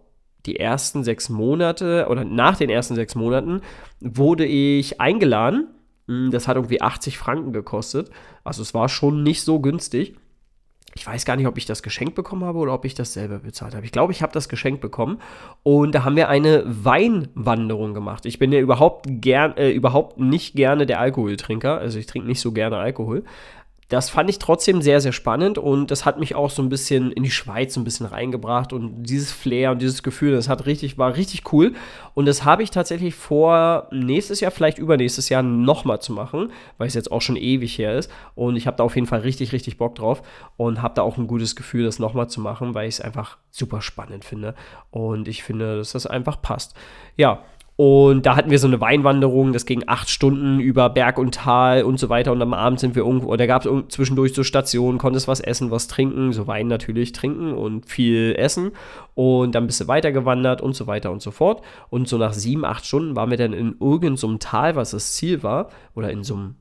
die 0.45 0.59
ersten 0.59 1.03
sechs 1.03 1.29
Monate 1.29 2.07
oder 2.09 2.25
nach 2.25 2.57
den 2.57 2.69
ersten 2.69 2.95
sechs 2.95 3.15
Monaten 3.15 3.61
wurde 4.01 4.45
ich 4.45 4.99
eingeladen. 4.99 5.67
Hm, 6.07 6.31
das 6.31 6.47
hat 6.47 6.57
irgendwie 6.57 6.81
80 6.81 7.17
Franken 7.17 7.53
gekostet. 7.53 8.09
Also 8.43 8.61
es 8.61 8.73
war 8.73 8.89
schon 8.89 9.23
nicht 9.23 9.43
so 9.43 9.59
günstig 9.59 10.15
ich 10.95 11.05
weiß 11.05 11.25
gar 11.25 11.35
nicht, 11.35 11.47
ob 11.47 11.57
ich 11.57 11.65
das 11.65 11.83
geschenkt 11.83 12.15
bekommen 12.15 12.43
habe 12.43 12.57
oder 12.57 12.73
ob 12.73 12.85
ich 12.85 12.93
das 12.93 13.13
selber 13.13 13.39
bezahlt 13.39 13.75
habe. 13.75 13.85
Ich 13.85 13.91
glaube, 13.91 14.11
ich 14.11 14.21
habe 14.21 14.33
das 14.33 14.49
geschenkt 14.49 14.81
bekommen. 14.81 15.19
Und 15.63 15.93
da 15.93 16.03
haben 16.03 16.15
wir 16.15 16.29
eine 16.29 16.63
Weinwanderung 16.65 17.93
gemacht. 17.93 18.25
Ich 18.25 18.39
bin 18.39 18.51
ja 18.51 18.59
überhaupt, 18.59 19.05
gern, 19.07 19.55
äh, 19.57 19.71
überhaupt 19.71 20.19
nicht 20.19 20.55
gerne 20.55 20.85
der 20.85 20.99
Alkoholtrinker. 20.99 21.77
Also 21.77 21.99
ich 21.99 22.05
trinke 22.05 22.27
nicht 22.27 22.41
so 22.41 22.51
gerne 22.51 22.77
Alkohol 22.77 23.23
das 23.89 24.11
fand 24.11 24.29
ich 24.29 24.37
trotzdem 24.37 24.83
sehr, 24.83 25.01
sehr 25.01 25.11
spannend 25.11 25.57
und 25.57 25.89
das 25.89 26.05
hat 26.05 26.19
mich 26.19 26.35
auch 26.35 26.51
so 26.51 26.61
ein 26.61 26.69
bisschen 26.69 27.11
in 27.11 27.23
die 27.23 27.31
Schweiz 27.31 27.75
ein 27.75 27.83
bisschen 27.83 28.05
reingebracht 28.05 28.71
und 28.71 29.03
dieses 29.03 29.31
Flair 29.31 29.71
und 29.71 29.81
dieses 29.81 30.03
Gefühl, 30.03 30.31
das 30.31 30.47
hat 30.47 30.67
richtig, 30.67 30.99
war 30.99 31.15
richtig 31.15 31.51
cool 31.51 31.73
und 32.13 32.27
das 32.27 32.45
habe 32.45 32.61
ich 32.61 32.69
tatsächlich 32.69 33.15
vor, 33.15 33.87
nächstes 33.91 34.41
Jahr, 34.41 34.51
vielleicht 34.51 34.77
übernächstes 34.77 35.29
Jahr 35.29 35.41
nochmal 35.41 36.01
zu 36.01 36.13
machen, 36.13 36.51
weil 36.77 36.87
es 36.87 36.93
jetzt 36.93 37.11
auch 37.11 37.21
schon 37.21 37.35
ewig 37.35 37.79
her 37.79 37.97
ist 37.97 38.11
und 38.35 38.55
ich 38.55 38.67
habe 38.67 38.77
da 38.77 38.83
auf 38.83 38.95
jeden 38.95 39.07
Fall 39.07 39.21
richtig, 39.21 39.53
richtig 39.53 39.79
Bock 39.79 39.95
drauf 39.95 40.21
und 40.55 40.83
habe 40.83 40.93
da 40.93 41.01
auch 41.01 41.17
ein 41.17 41.25
gutes 41.25 41.55
Gefühl, 41.55 41.83
das 41.83 41.97
nochmal 41.97 42.29
zu 42.29 42.41
machen, 42.41 42.75
weil 42.75 42.87
ich 42.87 42.95
es 42.95 43.01
einfach 43.01 43.37
super 43.49 43.81
spannend 43.81 44.23
finde 44.23 44.53
und 44.91 45.27
ich 45.27 45.41
finde, 45.41 45.77
dass 45.77 45.93
das 45.93 46.05
einfach 46.05 46.39
passt. 46.43 46.75
Ja, 47.17 47.43
und 47.79 48.25
da 48.25 48.35
hatten 48.35 48.51
wir 48.51 48.59
so 48.59 48.67
eine 48.67 48.81
Weinwanderung, 48.81 49.53
das 49.53 49.65
ging 49.65 49.85
acht 49.87 50.09
Stunden 50.09 50.59
über 50.59 50.89
Berg 50.89 51.17
und 51.17 51.35
Tal 51.35 51.83
und 51.83 51.97
so 51.97 52.09
weiter. 52.09 52.33
Und 52.33 52.41
am 52.41 52.53
Abend 52.53 52.77
sind 52.81 52.93
wir 52.93 53.05
irgendwo, 53.05 53.33
da 53.37 53.45
gab 53.45 53.65
es 53.65 53.71
zwischendurch 53.87 54.33
so 54.33 54.43
Stationen, 54.43 54.97
konntest 54.97 55.29
was 55.29 55.39
essen, 55.39 55.71
was 55.71 55.87
trinken, 55.87 56.33
so 56.33 56.45
Wein 56.45 56.67
natürlich 56.67 57.13
trinken 57.13 57.53
und 57.53 57.85
viel 57.85 58.35
essen. 58.37 58.71
Und 59.15 59.55
dann 59.55 59.65
bist 59.65 59.79
du 59.79 59.87
weitergewandert 59.87 60.61
und 60.61 60.75
so 60.75 60.87
weiter 60.87 61.09
und 61.09 61.21
so 61.21 61.31
fort. 61.31 61.61
Und 61.89 62.09
so 62.09 62.17
nach 62.17 62.33
sieben, 62.33 62.65
acht 62.65 62.85
Stunden 62.85 63.15
waren 63.15 63.29
wir 63.29 63.37
dann 63.37 63.53
in 63.53 63.77
irgendeinem 63.79 64.17
so 64.17 64.35
Tal, 64.35 64.75
was 64.75 64.91
das 64.91 65.13
Ziel 65.13 65.41
war, 65.41 65.69
oder 65.95 66.11
in 66.11 66.25
so 66.25 66.35
einem 66.35 66.55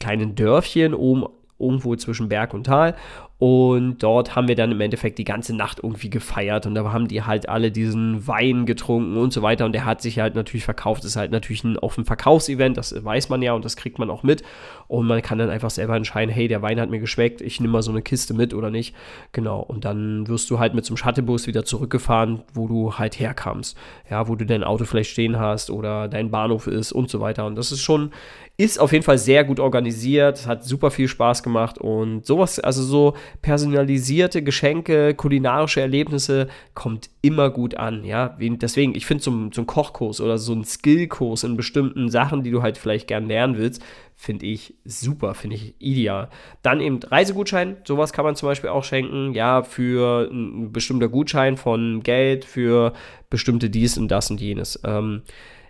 kleinen 0.00 0.34
Dörfchen 0.34 0.94
oben 0.94 1.26
irgendwo 1.60 1.94
zwischen 1.94 2.28
Berg 2.28 2.54
und 2.54 2.64
Tal. 2.64 2.96
Und 3.38 3.98
dort 3.98 4.34
haben 4.34 4.48
wir 4.48 4.54
dann 4.54 4.72
im 4.72 4.80
Endeffekt 4.80 5.18
die 5.18 5.24
ganze 5.24 5.54
Nacht 5.54 5.80
irgendwie 5.82 6.08
gefeiert 6.08 6.64
und 6.64 6.74
da 6.74 6.90
haben 6.90 7.06
die 7.06 7.22
halt 7.22 7.50
alle 7.50 7.70
diesen 7.70 8.26
Wein 8.26 8.64
getrunken 8.64 9.18
und 9.18 9.30
so 9.30 9.42
weiter. 9.42 9.66
Und 9.66 9.72
der 9.72 9.84
hat 9.84 10.00
sich 10.00 10.18
halt 10.18 10.34
natürlich 10.34 10.64
verkauft. 10.64 11.04
Das 11.04 11.10
ist 11.10 11.16
halt 11.16 11.32
natürlich 11.32 11.62
ein, 11.62 11.78
auf 11.78 11.98
ein 11.98 12.06
Verkaufsevent, 12.06 12.78
das 12.78 13.04
weiß 13.04 13.28
man 13.28 13.42
ja 13.42 13.52
und 13.52 13.62
das 13.62 13.76
kriegt 13.76 13.98
man 13.98 14.08
auch 14.08 14.22
mit. 14.22 14.42
Und 14.88 15.06
man 15.06 15.20
kann 15.20 15.36
dann 15.36 15.50
einfach 15.50 15.68
selber 15.68 15.96
entscheiden, 15.96 16.32
hey, 16.32 16.48
der 16.48 16.62
Wein 16.62 16.80
hat 16.80 16.88
mir 16.88 16.98
geschmeckt, 16.98 17.42
ich 17.42 17.60
nehme 17.60 17.74
mal 17.74 17.82
so 17.82 17.90
eine 17.90 18.00
Kiste 18.00 18.32
mit 18.32 18.54
oder 18.54 18.70
nicht. 18.70 18.94
Genau. 19.32 19.60
Und 19.60 19.84
dann 19.84 20.26
wirst 20.28 20.48
du 20.48 20.58
halt 20.58 20.72
mit 20.72 20.88
einem 20.88 20.96
Shuttlebus 20.96 21.46
wieder 21.46 21.64
zurückgefahren, 21.64 22.42
wo 22.54 22.68
du 22.68 22.94
halt 22.94 23.20
herkamst. 23.20 23.76
Ja, 24.08 24.28
wo 24.28 24.36
du 24.36 24.46
dein 24.46 24.64
Auto 24.64 24.86
vielleicht 24.86 25.10
stehen 25.10 25.38
hast 25.38 25.70
oder 25.70 26.08
dein 26.08 26.30
Bahnhof 26.30 26.68
ist 26.68 26.92
und 26.92 27.10
so 27.10 27.20
weiter. 27.20 27.44
Und 27.44 27.56
das 27.56 27.70
ist 27.70 27.82
schon 27.82 28.12
ist 28.58 28.80
auf 28.80 28.92
jeden 28.92 29.04
Fall 29.04 29.18
sehr 29.18 29.44
gut 29.44 29.60
organisiert, 29.60 30.46
hat 30.46 30.64
super 30.64 30.90
viel 30.90 31.08
Spaß 31.08 31.42
gemacht 31.42 31.78
und 31.78 32.24
sowas, 32.24 32.58
also 32.58 32.82
so 32.82 33.14
personalisierte 33.42 34.42
Geschenke, 34.42 35.14
kulinarische 35.14 35.80
Erlebnisse 35.80 36.48
kommt 36.74 37.10
immer 37.22 37.50
gut 37.50 37.76
an, 37.76 38.04
ja. 38.04 38.36
Deswegen, 38.38 38.94
ich 38.94 39.06
finde 39.06 39.22
so, 39.24 39.30
so 39.52 39.62
ein 39.62 39.66
Kochkurs 39.66 40.20
oder 40.20 40.38
so 40.38 40.52
ein 40.52 40.64
Skillkurs 40.64 41.44
in 41.44 41.56
bestimmten 41.56 42.08
Sachen, 42.10 42.42
die 42.42 42.50
du 42.50 42.62
halt 42.62 42.78
vielleicht 42.78 43.08
gern 43.08 43.26
lernen 43.26 43.58
willst, 43.58 43.82
finde 44.14 44.46
ich 44.46 44.74
super, 44.84 45.34
finde 45.34 45.56
ich 45.56 45.74
ideal. 45.78 46.30
Dann 46.62 46.80
eben 46.80 47.00
Reisegutschein, 47.02 47.76
sowas 47.84 48.12
kann 48.12 48.24
man 48.24 48.34
zum 48.34 48.48
Beispiel 48.48 48.70
auch 48.70 48.84
schenken, 48.84 49.34
ja, 49.34 49.62
für 49.62 50.30
ein 50.30 50.72
bestimmter 50.72 51.08
Gutschein 51.08 51.56
von 51.56 52.02
Geld, 52.02 52.44
für 52.44 52.94
bestimmte 53.28 53.68
dies 53.68 53.98
und 53.98 54.08
das 54.08 54.30
und 54.30 54.40
jenes. 54.40 54.80
Ähm, 54.84 55.22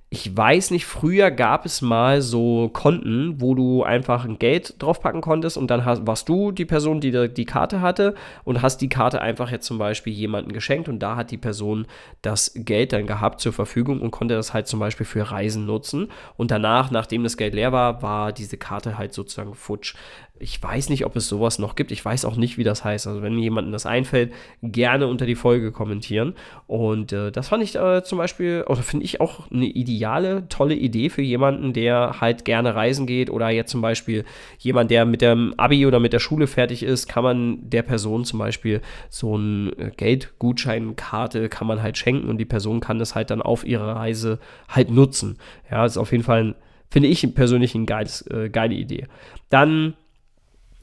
ich 0.08 0.36
weiß 0.36 0.70
nicht, 0.70 0.86
früher 0.86 1.32
gab 1.32 1.66
es 1.66 1.82
mal 1.82 2.22
so 2.22 2.70
Konten, 2.72 3.40
wo 3.40 3.56
du 3.56 3.82
einfach 3.82 4.24
ein 4.24 4.38
Geld 4.38 4.80
draufpacken 4.80 5.20
konntest 5.20 5.56
und 5.56 5.68
dann 5.68 5.84
hast, 5.84 6.06
warst 6.06 6.28
du 6.28 6.52
die 6.52 6.64
Person, 6.64 7.00
die 7.00 7.28
die 7.28 7.44
Karte 7.44 7.80
hatte 7.80 8.14
und 8.44 8.62
hast 8.62 8.78
die 8.78 8.88
Karte 8.88 9.20
einfach 9.20 9.50
jetzt 9.50 9.66
zum 9.66 9.78
Beispiel 9.78 10.12
jemandem 10.12 10.52
geschenkt 10.52 10.88
und 10.88 11.00
da 11.00 11.16
hat 11.16 11.32
die 11.32 11.36
Person 11.36 11.88
das 12.22 12.52
Geld 12.54 12.92
dann 12.92 13.08
gehabt 13.08 13.40
zur 13.40 13.52
Verfügung 13.52 14.00
und 14.00 14.12
konnte 14.12 14.34
das 14.34 14.54
halt 14.54 14.68
zum 14.68 14.78
Beispiel 14.78 15.06
für 15.06 15.28
Reisen 15.32 15.66
nutzen 15.66 16.08
und 16.36 16.52
danach, 16.52 16.92
nachdem 16.92 17.24
das 17.24 17.36
Geld 17.36 17.54
leer 17.54 17.72
war, 17.72 18.00
war 18.00 18.32
diese 18.32 18.58
Karte 18.58 18.98
halt 18.98 19.12
sozusagen 19.12 19.54
futsch. 19.54 19.96
Ich 20.38 20.62
weiß 20.62 20.90
nicht, 20.90 21.06
ob 21.06 21.16
es 21.16 21.28
sowas 21.28 21.58
noch 21.58 21.76
gibt. 21.76 21.90
Ich 21.92 22.04
weiß 22.04 22.24
auch 22.24 22.36
nicht, 22.36 22.58
wie 22.58 22.64
das 22.64 22.84
heißt. 22.84 23.06
Also, 23.06 23.22
wenn 23.22 23.38
jemandem 23.38 23.72
das 23.72 23.86
einfällt, 23.86 24.32
gerne 24.62 25.06
unter 25.06 25.26
die 25.26 25.34
Folge 25.34 25.72
kommentieren. 25.72 26.34
Und 26.66 27.12
äh, 27.12 27.32
das 27.32 27.48
fand 27.48 27.62
ich 27.62 27.74
äh, 27.76 28.02
zum 28.02 28.18
Beispiel, 28.18 28.64
oder 28.68 28.82
finde 28.82 29.04
ich 29.04 29.20
auch 29.20 29.50
eine 29.50 29.66
ideale, 29.66 30.48
tolle 30.48 30.74
Idee 30.74 31.08
für 31.08 31.22
jemanden, 31.22 31.72
der 31.72 32.20
halt 32.20 32.44
gerne 32.44 32.74
reisen 32.74 33.06
geht. 33.06 33.30
Oder 33.30 33.50
jetzt 33.50 33.70
zum 33.70 33.80
Beispiel 33.80 34.24
jemand, 34.58 34.90
der 34.90 35.04
mit 35.04 35.22
dem 35.22 35.54
Abi 35.56 35.86
oder 35.86 36.00
mit 36.00 36.12
der 36.12 36.20
Schule 36.20 36.46
fertig 36.46 36.82
ist, 36.82 37.08
kann 37.08 37.24
man 37.24 37.70
der 37.70 37.82
Person 37.82 38.24
zum 38.24 38.38
Beispiel 38.38 38.82
so 39.08 39.36
eine 39.36 39.70
äh, 39.78 39.90
Geldgutscheinkarte 39.96 41.48
kann 41.48 41.66
man 41.66 41.82
halt 41.82 41.98
schenken 41.98 42.28
und 42.28 42.38
die 42.38 42.44
Person 42.44 42.80
kann 42.80 42.98
das 42.98 43.14
halt 43.14 43.30
dann 43.30 43.42
auf 43.42 43.66
ihrer 43.66 43.96
Reise 43.96 44.38
halt 44.68 44.90
nutzen. 44.90 45.38
Ja, 45.70 45.84
ist 45.84 45.96
auf 45.96 46.12
jeden 46.12 46.24
Fall, 46.24 46.54
finde 46.90 47.08
ich 47.08 47.34
persönlich 47.34 47.74
eine 47.74 47.86
äh, 48.30 48.48
geile 48.48 48.74
Idee. 48.74 49.06
Dann 49.48 49.94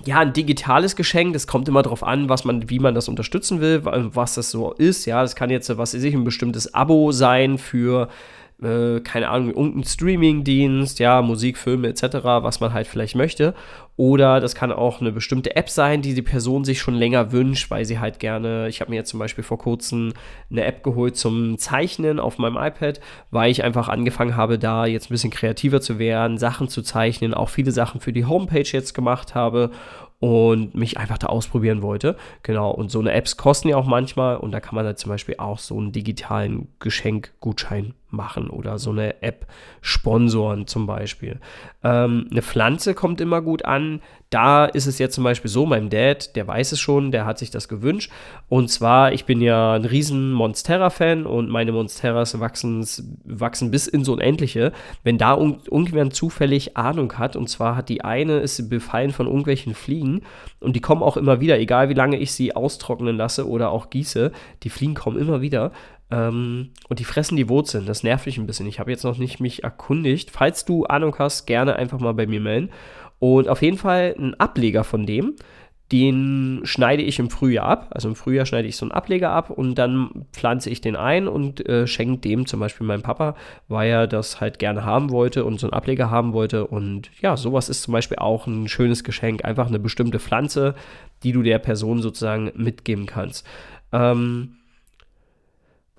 ja, 0.06 0.20
ein 0.20 0.34
digitales 0.34 0.96
Geschenk, 0.96 1.34
das 1.34 1.48
kommt 1.48 1.68
immer 1.68 1.82
darauf 1.82 2.04
an, 2.04 2.30
was 2.30 2.44
man, 2.46 2.70
wie 2.70 2.80
man 2.80 2.96
das 2.96 3.08
unterstützen 3.08 3.62
will, 3.62 3.82
was 3.84 4.36
das 4.36 4.52
so 4.52 4.74
ist. 4.74 5.06
Ja, 5.06 5.22
das 5.22 5.36
kann 5.36 5.50
jetzt, 5.50 5.70
was 5.70 5.94
weiß 5.94 6.04
ich, 6.04 6.14
ein 6.14 6.24
bestimmtes 6.24 6.74
Abo 6.74 7.12
sein 7.12 7.58
für 7.58 8.10
äh, 8.64 9.02
keine 9.02 9.30
Ahnung, 9.30 9.50
irgendein 9.50 9.84
Streaming-Dienst, 9.84 11.00
ja, 11.00 11.22
Musik, 11.22 11.58
Filme 11.58 11.90
etc., 11.90 12.04
was 12.24 12.60
man 12.60 12.74
halt 12.74 12.88
vielleicht 12.88 13.16
möchte. 13.16 13.54
Oder 13.96 14.40
das 14.40 14.56
kann 14.56 14.72
auch 14.72 15.02
eine 15.02 15.12
bestimmte 15.12 15.56
App 15.56 15.70
sein, 15.70 16.02
die 16.02 16.16
die 16.16 16.24
Person 16.24 16.66
sich 16.66 16.80
schon 16.80 16.96
länger 16.96 17.32
wünscht, 17.32 17.70
weil 17.70 17.86
sie 17.86 18.00
halt 18.00 18.20
gerne, 18.20 18.68
ich 18.68 18.82
habe 18.82 18.90
mir 18.90 18.98
jetzt 18.98 19.10
zum 19.10 19.20
Beispiel 19.20 19.44
vor 19.44 19.60
kurzem 19.60 20.14
eine 20.50 20.64
App 20.64 20.82
geholt 20.84 21.16
zum 21.16 21.60
Zeichnen 21.60 22.20
auf 22.20 22.40
meinem 22.40 22.58
iPad, 22.58 23.00
weil 23.30 23.52
ich 23.52 23.64
einfach 23.64 23.90
angefangen 23.90 24.36
habe, 24.36 24.58
da 24.58 24.88
jetzt 24.88 25.10
ein 25.10 25.14
bisschen 25.14 25.30
kreativer 25.30 25.80
zu 25.80 26.00
werden, 26.00 26.40
Sachen 26.40 26.70
zu 26.70 26.82
zeichnen, 26.82 27.36
auch 27.36 27.50
viele 27.50 27.72
Sachen 27.72 28.02
für 28.02 28.14
die 28.14 28.26
Homepage 28.26 28.64
jetzt 28.64 28.94
gemacht 28.94 29.36
habe 29.36 29.70
und 30.20 30.74
mich 30.74 30.98
einfach 30.98 31.18
da 31.18 31.28
ausprobieren 31.28 31.82
wollte. 31.82 32.16
Genau, 32.44 32.72
und 32.72 32.90
so 32.90 33.00
eine 33.00 33.12
Apps 33.12 33.38
kosten 33.38 33.68
ja 33.68 33.78
auch 33.78 33.86
manchmal 33.86 34.38
und 34.38 34.54
da 34.54 34.60
kann 34.60 34.74
man 34.74 34.86
halt 34.86 34.98
zum 34.98 35.10
Beispiel 35.10 35.36
auch 35.38 35.60
so 35.60 35.78
einen 35.78 35.92
digitalen 35.92 36.70
Geschenkgutschein 36.80 37.94
machen 38.14 38.50
oder 38.50 38.80
so 38.80 38.92
eine 38.92 39.22
App 39.22 39.48
sponsoren 39.82 40.68
zum 40.68 40.88
Beispiel. 40.88 41.40
Ähm, 41.84 42.28
eine 42.32 42.42
Pflanze 42.42 42.94
kommt 42.94 43.20
immer 43.20 43.42
gut 43.42 43.66
an. 43.66 44.02
Da 44.30 44.66
ist 44.66 44.88
es 44.88 44.98
jetzt 44.98 45.14
zum 45.14 45.24
Beispiel 45.24 45.52
so, 45.52 45.68
mein 45.68 45.92
Dad, 45.92 46.36
der 46.36 46.48
weiß 46.48 46.72
es 46.72 46.80
schon, 46.80 47.12
der 47.12 47.26
hat 47.26 47.38
sich 47.38 47.52
das 47.52 47.68
gewünscht. 47.68 48.12
Und 48.50 48.70
zwar, 48.70 49.14
ich 49.14 49.26
bin 49.26 49.42
ja 49.42 49.74
ein 49.74 49.86
riesen 49.86 50.32
Monstera-Fan 50.32 51.28
und 51.28 51.50
meine 51.50 51.72
Monsteras 51.72 52.40
wachsen, 52.40 52.82
bis 53.70 53.88
ins 53.88 54.10
Unendliche. 54.10 54.72
Wenn 55.04 55.20
da 55.20 55.38
irgendwer 55.38 56.10
zufällig 56.10 56.78
Ahnung 56.78 57.14
hat, 57.20 57.36
und 57.36 57.48
zwar 57.48 57.76
hat 57.76 57.90
die 57.90 58.04
eine, 58.04 58.40
ist 58.40 58.70
befallen 58.70 59.12
von 59.12 59.28
irgendwelchen 59.28 59.76
Fliegen 59.76 60.22
und 60.60 60.76
die 60.76 60.82
kommen 60.82 61.04
auch 61.04 61.18
immer 61.18 61.40
wieder, 61.40 61.60
egal 61.60 61.90
wie 61.90 61.94
lange 61.94 62.18
ich 62.18 62.32
sie 62.32 62.56
austrocknen 62.56 63.16
lasse 63.16 63.48
oder 63.48 63.70
auch 63.70 63.92
gieße, 63.92 64.32
die 64.64 64.70
Fliegen 64.70 64.96
kommen 64.96 65.20
immer 65.20 65.42
wieder. 65.42 65.72
Ähm, 66.14 66.70
und 66.90 67.00
die 67.00 67.06
fressen 67.06 67.38
die 67.38 67.50
Wurzeln. 67.50 67.88
Das 67.88 68.04
nervt 68.04 68.28
mich 68.28 68.38
ein 68.38 68.46
bisschen. 68.46 68.68
Ich 68.68 68.80
habe 68.80 68.92
jetzt 68.92 69.04
noch 69.04 69.18
nicht 69.18 69.40
mich 69.40 69.64
erkundigt. 69.64 70.30
Falls 70.30 70.64
du 70.64 70.86
Ahnung 70.86 71.16
hast, 71.18 71.48
gerne 71.48 71.76
einfach 71.76 72.00
mal 72.00 72.14
bei 72.14 72.28
mir 72.28 72.40
melden. 72.40 72.70
Und 73.18 73.50
auf 73.50 73.62
jeden 73.62 73.78
Fall 73.78 74.16
ein 74.18 74.40
Ableger 74.40 74.84
von 74.84 75.08
dem. 75.08 75.36
Den 75.92 76.62
schneide 76.64 77.02
ich 77.04 77.20
im 77.20 77.30
Frühjahr 77.30 77.66
ab. 77.66 77.88
Also 77.92 78.10
im 78.10 78.16
Frühjahr 78.16 78.46
schneide 78.46 78.68
ich 78.68 78.78
so 78.78 78.86
einen 78.86 78.92
Ableger 78.92 79.32
ab 79.32 79.50
und 79.50 79.76
dann 79.76 80.26
pflanze 80.32 80.70
ich 80.70 80.82
den 80.82 80.96
ein 80.96 81.28
und 81.28 81.68
äh, 81.68 81.88
schenke 81.88 82.20
dem 82.20 82.46
zum 82.46 82.60
Beispiel 82.60 82.86
meinem 82.86 83.04
Papa, 83.04 83.36
weil 83.68 83.90
er 83.90 84.08
das 84.08 84.40
halt 84.40 84.60
gerne 84.60 84.86
haben 84.86 85.10
wollte 85.12 85.46
und 85.46 85.60
so 85.60 85.68
einen 85.68 85.74
Ableger 85.74 86.10
haben 86.10 86.34
wollte. 86.34 86.68
Und 86.68 87.12
ja, 87.22 87.38
sowas 87.38 87.70
ist 87.70 87.84
zum 87.84 87.92
Beispiel 87.92 88.18
auch 88.18 88.48
ein 88.48 88.68
schönes 88.68 89.04
Geschenk. 89.04 89.46
Einfach 89.46 89.68
eine 89.68 89.80
bestimmte 89.80 90.20
Pflanze, 90.20 90.76
die 91.24 91.32
du 91.32 91.42
der 91.42 91.60
Person 91.60 92.02
sozusagen 92.02 92.52
mitgeben 92.56 93.06
kannst. 93.06 93.48
Ähm, 93.92 94.58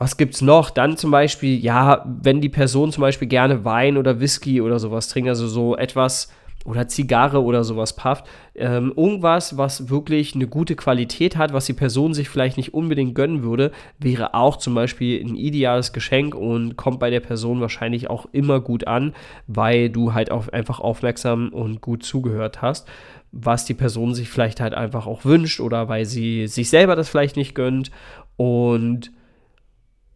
was 0.04 0.18
gibt's 0.18 0.42
noch? 0.42 0.68
Dann 0.68 0.98
zum 0.98 1.10
Beispiel, 1.10 1.58
ja, 1.58 2.04
wenn 2.04 2.42
die 2.42 2.50
Person 2.50 2.92
zum 2.92 3.00
Beispiel 3.00 3.26
gerne 3.26 3.64
Wein 3.64 3.96
oder 3.96 4.20
Whisky 4.20 4.60
oder 4.60 4.78
sowas 4.78 5.08
trinkt, 5.08 5.30
also 5.30 5.48
so 5.48 5.78
etwas 5.78 6.30
oder 6.66 6.88
Zigarre 6.88 7.42
oder 7.42 7.64
sowas 7.64 7.96
pafft, 7.96 8.26
ähm, 8.54 8.92
irgendwas, 8.94 9.56
was 9.56 9.88
wirklich 9.88 10.34
eine 10.34 10.46
gute 10.46 10.76
Qualität 10.76 11.38
hat, 11.38 11.54
was 11.54 11.64
die 11.64 11.72
Person 11.72 12.12
sich 12.12 12.28
vielleicht 12.28 12.58
nicht 12.58 12.74
unbedingt 12.74 13.14
gönnen 13.14 13.42
würde, 13.42 13.72
wäre 13.98 14.34
auch 14.34 14.58
zum 14.58 14.74
Beispiel 14.74 15.24
ein 15.24 15.36
ideales 15.36 15.94
Geschenk 15.94 16.34
und 16.34 16.76
kommt 16.76 17.00
bei 17.00 17.08
der 17.08 17.20
Person 17.20 17.62
wahrscheinlich 17.62 18.10
auch 18.10 18.26
immer 18.32 18.60
gut 18.60 18.86
an, 18.86 19.14
weil 19.46 19.88
du 19.88 20.12
halt 20.12 20.30
auch 20.30 20.48
einfach 20.48 20.80
aufmerksam 20.80 21.48
und 21.48 21.80
gut 21.80 22.02
zugehört 22.02 22.60
hast, 22.60 22.86
was 23.32 23.64
die 23.64 23.74
Person 23.74 24.14
sich 24.14 24.28
vielleicht 24.28 24.60
halt 24.60 24.74
einfach 24.74 25.06
auch 25.06 25.24
wünscht 25.24 25.60
oder 25.60 25.88
weil 25.88 26.04
sie 26.04 26.46
sich 26.46 26.68
selber 26.68 26.94
das 26.94 27.08
vielleicht 27.08 27.36
nicht 27.38 27.54
gönnt 27.54 27.90
und 28.36 29.10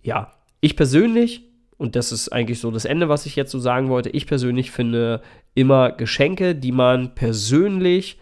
ja, 0.09 0.33
ich 0.63 0.75
persönlich, 0.75 1.43
und 1.77 1.95
das 1.95 2.13
ist 2.13 2.31
eigentlich 2.31 2.61
so 2.61 2.71
das 2.71 2.87
Ende, 2.87 3.11
was 3.11 3.27
ich 3.27 3.37
jetzt 3.37 3.51
so 3.51 3.59
sagen 3.59 3.91
wollte, 3.91 4.09
ich 4.09 4.27
persönlich 4.27 4.71
finde 4.71 5.21
immer 5.55 5.93
Geschenke, 5.93 6.55
die 6.55 6.73
man 6.73 7.15
persönlich 7.15 8.19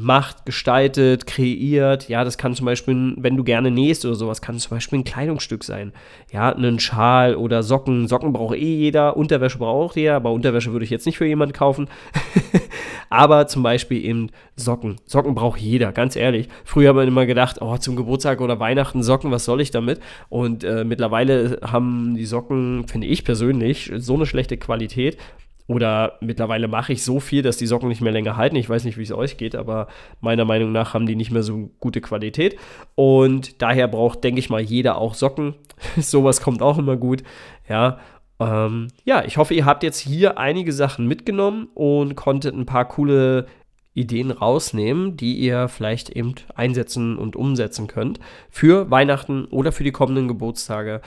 macht, 0.00 0.46
gestaltet, 0.46 1.26
kreiert. 1.26 2.08
Ja, 2.08 2.24
das 2.24 2.38
kann 2.38 2.54
zum 2.54 2.66
Beispiel, 2.66 3.14
wenn 3.16 3.36
du 3.36 3.44
gerne 3.44 3.70
nähst 3.70 4.04
oder 4.04 4.14
sowas, 4.14 4.40
kann 4.40 4.58
zum 4.58 4.76
Beispiel 4.76 5.00
ein 5.00 5.04
Kleidungsstück 5.04 5.62
sein. 5.62 5.92
Ja, 6.32 6.50
einen 6.54 6.80
Schal 6.80 7.36
oder 7.36 7.62
Socken. 7.62 8.08
Socken 8.08 8.32
braucht 8.32 8.56
eh 8.56 8.76
jeder, 8.76 9.16
Unterwäsche 9.16 9.58
braucht 9.58 9.96
jeder, 9.96 10.16
aber 10.16 10.32
Unterwäsche 10.32 10.72
würde 10.72 10.84
ich 10.84 10.90
jetzt 10.90 11.06
nicht 11.06 11.18
für 11.18 11.26
jemanden 11.26 11.52
kaufen. 11.52 11.88
aber 13.10 13.46
zum 13.46 13.62
Beispiel 13.62 14.04
eben 14.04 14.30
Socken. 14.56 14.96
Socken 15.04 15.34
braucht 15.34 15.60
jeder, 15.60 15.92
ganz 15.92 16.16
ehrlich. 16.16 16.48
Früher 16.64 16.90
hat 16.90 16.96
man 16.96 17.08
immer 17.08 17.26
gedacht, 17.26 17.58
oh, 17.60 17.76
zum 17.76 17.96
Geburtstag 17.96 18.40
oder 18.40 18.58
Weihnachten 18.58 19.02
Socken, 19.02 19.30
was 19.30 19.44
soll 19.44 19.60
ich 19.60 19.70
damit? 19.70 20.00
Und 20.28 20.64
äh, 20.64 20.84
mittlerweile 20.84 21.58
haben 21.62 22.14
die 22.16 22.26
Socken, 22.26 22.88
finde 22.88 23.06
ich 23.06 23.24
persönlich, 23.24 23.92
so 23.96 24.14
eine 24.14 24.26
schlechte 24.26 24.56
Qualität, 24.56 25.18
oder 25.70 26.18
mittlerweile 26.20 26.66
mache 26.66 26.92
ich 26.92 27.04
so 27.04 27.20
viel, 27.20 27.42
dass 27.42 27.56
die 27.56 27.66
Socken 27.68 27.88
nicht 27.88 28.00
mehr 28.00 28.10
länger 28.10 28.36
halten. 28.36 28.56
Ich 28.56 28.68
weiß 28.68 28.82
nicht, 28.82 28.98
wie 28.98 29.04
es 29.04 29.12
euch 29.12 29.36
geht, 29.36 29.54
aber 29.54 29.86
meiner 30.20 30.44
Meinung 30.44 30.72
nach 30.72 30.94
haben 30.94 31.06
die 31.06 31.14
nicht 31.14 31.30
mehr 31.30 31.44
so 31.44 31.70
gute 31.78 32.00
Qualität. 32.00 32.56
Und 32.96 33.62
daher 33.62 33.86
braucht, 33.86 34.24
denke 34.24 34.40
ich 34.40 34.50
mal, 34.50 34.60
jeder 34.60 34.98
auch 34.98 35.14
Socken. 35.14 35.54
Sowas 35.96 36.42
kommt 36.42 36.60
auch 36.60 36.76
immer 36.76 36.96
gut. 36.96 37.22
Ja, 37.68 38.00
ähm, 38.40 38.88
ja, 39.04 39.24
ich 39.24 39.36
hoffe, 39.36 39.54
ihr 39.54 39.64
habt 39.64 39.84
jetzt 39.84 40.00
hier 40.00 40.38
einige 40.38 40.72
Sachen 40.72 41.06
mitgenommen 41.06 41.68
und 41.74 42.16
konntet 42.16 42.56
ein 42.56 42.66
paar 42.66 42.88
coole 42.88 43.46
Ideen 43.94 44.32
rausnehmen, 44.32 45.16
die 45.16 45.36
ihr 45.36 45.68
vielleicht 45.68 46.10
eben 46.10 46.34
einsetzen 46.56 47.16
und 47.16 47.36
umsetzen 47.36 47.86
könnt 47.86 48.18
für 48.50 48.90
Weihnachten 48.90 49.44
oder 49.44 49.70
für 49.70 49.84
die 49.84 49.92
kommenden 49.92 50.26
Geburtstage 50.26 51.00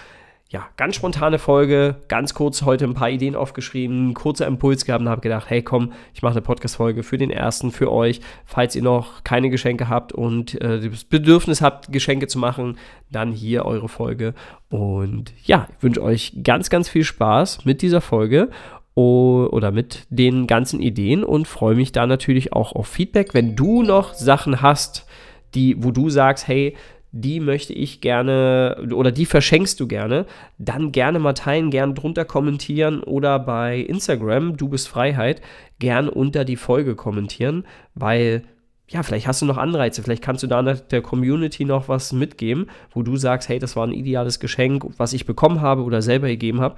ja, 0.50 0.68
ganz 0.78 0.96
spontane 0.96 1.40
Folge, 1.40 1.96
ganz 2.08 2.36
kurz 2.36 2.62
heute 2.62 2.86
ein 2.86 2.94
paar 2.94 3.10
Ideen 3.10 3.36
aufgeschrieben, 3.36 4.14
kurzer 4.14 4.46
Impuls 4.46 4.86
gehabt 4.86 5.02
und 5.02 5.10
habe 5.10 5.22
gedacht, 5.22 5.50
hey 5.50 5.64
komm, 5.64 5.94
ich 6.14 6.22
mache 6.22 6.34
eine 6.34 6.42
Podcast-Folge 6.42 7.02
für 7.02 7.18
den 7.18 7.32
ersten, 7.32 7.72
für 7.72 7.92
euch. 7.92 8.22
Falls 8.46 8.76
ihr 8.76 8.84
noch 8.84 9.24
keine 9.24 9.50
Geschenke 9.50 9.90
habt 9.90 10.14
und 10.14 10.62
äh, 10.62 10.88
das 10.88 11.06
Bedürfnis 11.06 11.62
habt, 11.62 11.92
Geschenke 11.92 12.28
zu 12.28 12.38
machen, 12.38 12.78
dann 13.10 13.32
hier 13.32 13.66
eure 13.66 13.90
Folge. 13.90 14.36
Und 14.70 15.34
ja, 15.44 15.68
ich 15.76 15.84
wünsche 15.84 16.04
euch 16.04 16.34
ganz, 16.44 16.70
ganz 16.70 16.88
viel 16.88 17.04
Spaß 17.04 17.66
mit 17.66 17.82
dieser 17.82 18.02
Folge 18.02 18.50
oder 18.96 19.72
mit 19.72 20.06
den 20.12 20.46
ganzen 20.46 20.80
Ideen 20.80 21.24
und 21.24 21.48
freue 21.48 21.74
mich 21.74 21.94
da 21.94 22.06
natürlich 22.06 22.54
auch 22.54 22.74
auf 22.74 22.88
Feedback. 22.88 23.34
Wenn 23.34 23.56
du 23.56 23.82
noch 23.82 24.14
Sachen 24.14 24.62
hast, 24.62 25.08
die, 25.56 25.84
wo 25.84 25.92
du 25.92 26.10
sagst, 26.10 26.48
hey, 26.48 26.76
die 27.14 27.40
möchte 27.40 27.74
ich 27.74 28.02
gerne 28.02 28.88
oder 28.92 29.12
die 29.12 29.28
verschenkst 29.28 29.80
du 29.80 29.88
gerne, 29.88 30.26
dann 30.58 30.92
gerne 30.92 31.20
mal 31.20 31.34
teilen, 31.34 31.70
gern 31.70 31.94
drunter 31.94 32.26
kommentieren 32.26 33.02
oder 33.02 33.40
bei 33.40 33.80
Instagram, 33.80 34.58
du 34.58 34.68
bist 34.68 34.88
Freiheit, 34.88 35.42
gern 35.80 36.10
unter 36.10 36.44
die 36.44 36.56
Folge 36.56 36.96
kommentieren, 36.96 37.66
weil 37.94 38.44
ja, 38.90 39.02
vielleicht 39.04 39.28
hast 39.28 39.42
du 39.42 39.46
noch 39.46 39.58
Anreize, 39.58 40.04
vielleicht 40.04 40.24
kannst 40.24 40.44
du 40.44 40.48
da 40.48 40.62
der 40.62 41.02
Community 41.02 41.66
noch 41.66 41.88
was 41.88 42.14
mitgeben, 42.14 42.68
wo 42.92 43.04
du 43.04 43.16
sagst, 43.16 43.48
hey, 43.48 43.60
das 43.60 43.76
war 43.76 43.88
ein 43.88 43.94
ideales 43.94 44.40
Geschenk, 44.40 44.86
was 44.98 45.14
ich 45.14 45.26
bekommen 45.26 45.62
habe 45.62 45.84
oder 45.84 46.02
selber 46.02 46.28
gegeben 46.28 46.62
habe. 46.62 46.76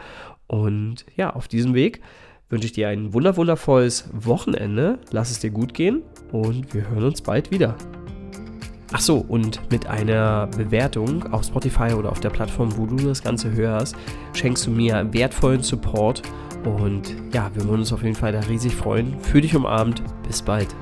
Und 0.47 1.05
ja, 1.15 1.33
auf 1.33 1.47
diesem 1.47 1.73
Weg 1.73 2.01
wünsche 2.49 2.67
ich 2.67 2.73
dir 2.73 2.89
ein 2.89 3.13
wunderwundervolles 3.13 4.09
Wochenende. 4.13 4.99
Lass 5.11 5.31
es 5.31 5.39
dir 5.39 5.49
gut 5.49 5.73
gehen 5.73 6.03
und 6.31 6.73
wir 6.73 6.89
hören 6.89 7.05
uns 7.05 7.21
bald 7.21 7.51
wieder. 7.51 7.75
Ach 8.91 8.99
so, 8.99 9.17
und 9.17 9.59
mit 9.71 9.87
einer 9.87 10.47
Bewertung 10.47 11.31
auf 11.33 11.45
Spotify 11.45 11.93
oder 11.93 12.11
auf 12.11 12.19
der 12.19 12.29
Plattform, 12.29 12.77
wo 12.77 12.85
du 12.85 12.95
das 12.97 13.23
Ganze 13.23 13.51
hörst, 13.51 13.95
schenkst 14.33 14.67
du 14.67 14.71
mir 14.71 15.07
wertvollen 15.11 15.63
Support. 15.63 16.21
Und 16.63 17.15
ja, 17.33 17.49
wir 17.53 17.63
würden 17.63 17.79
uns 17.79 17.93
auf 17.93 18.03
jeden 18.03 18.15
Fall 18.15 18.31
da 18.31 18.39
riesig 18.41 18.75
freuen. 18.75 19.19
Für 19.21 19.41
dich 19.41 19.55
umarmt. 19.55 20.01
Bis 20.27 20.41
bald. 20.41 20.75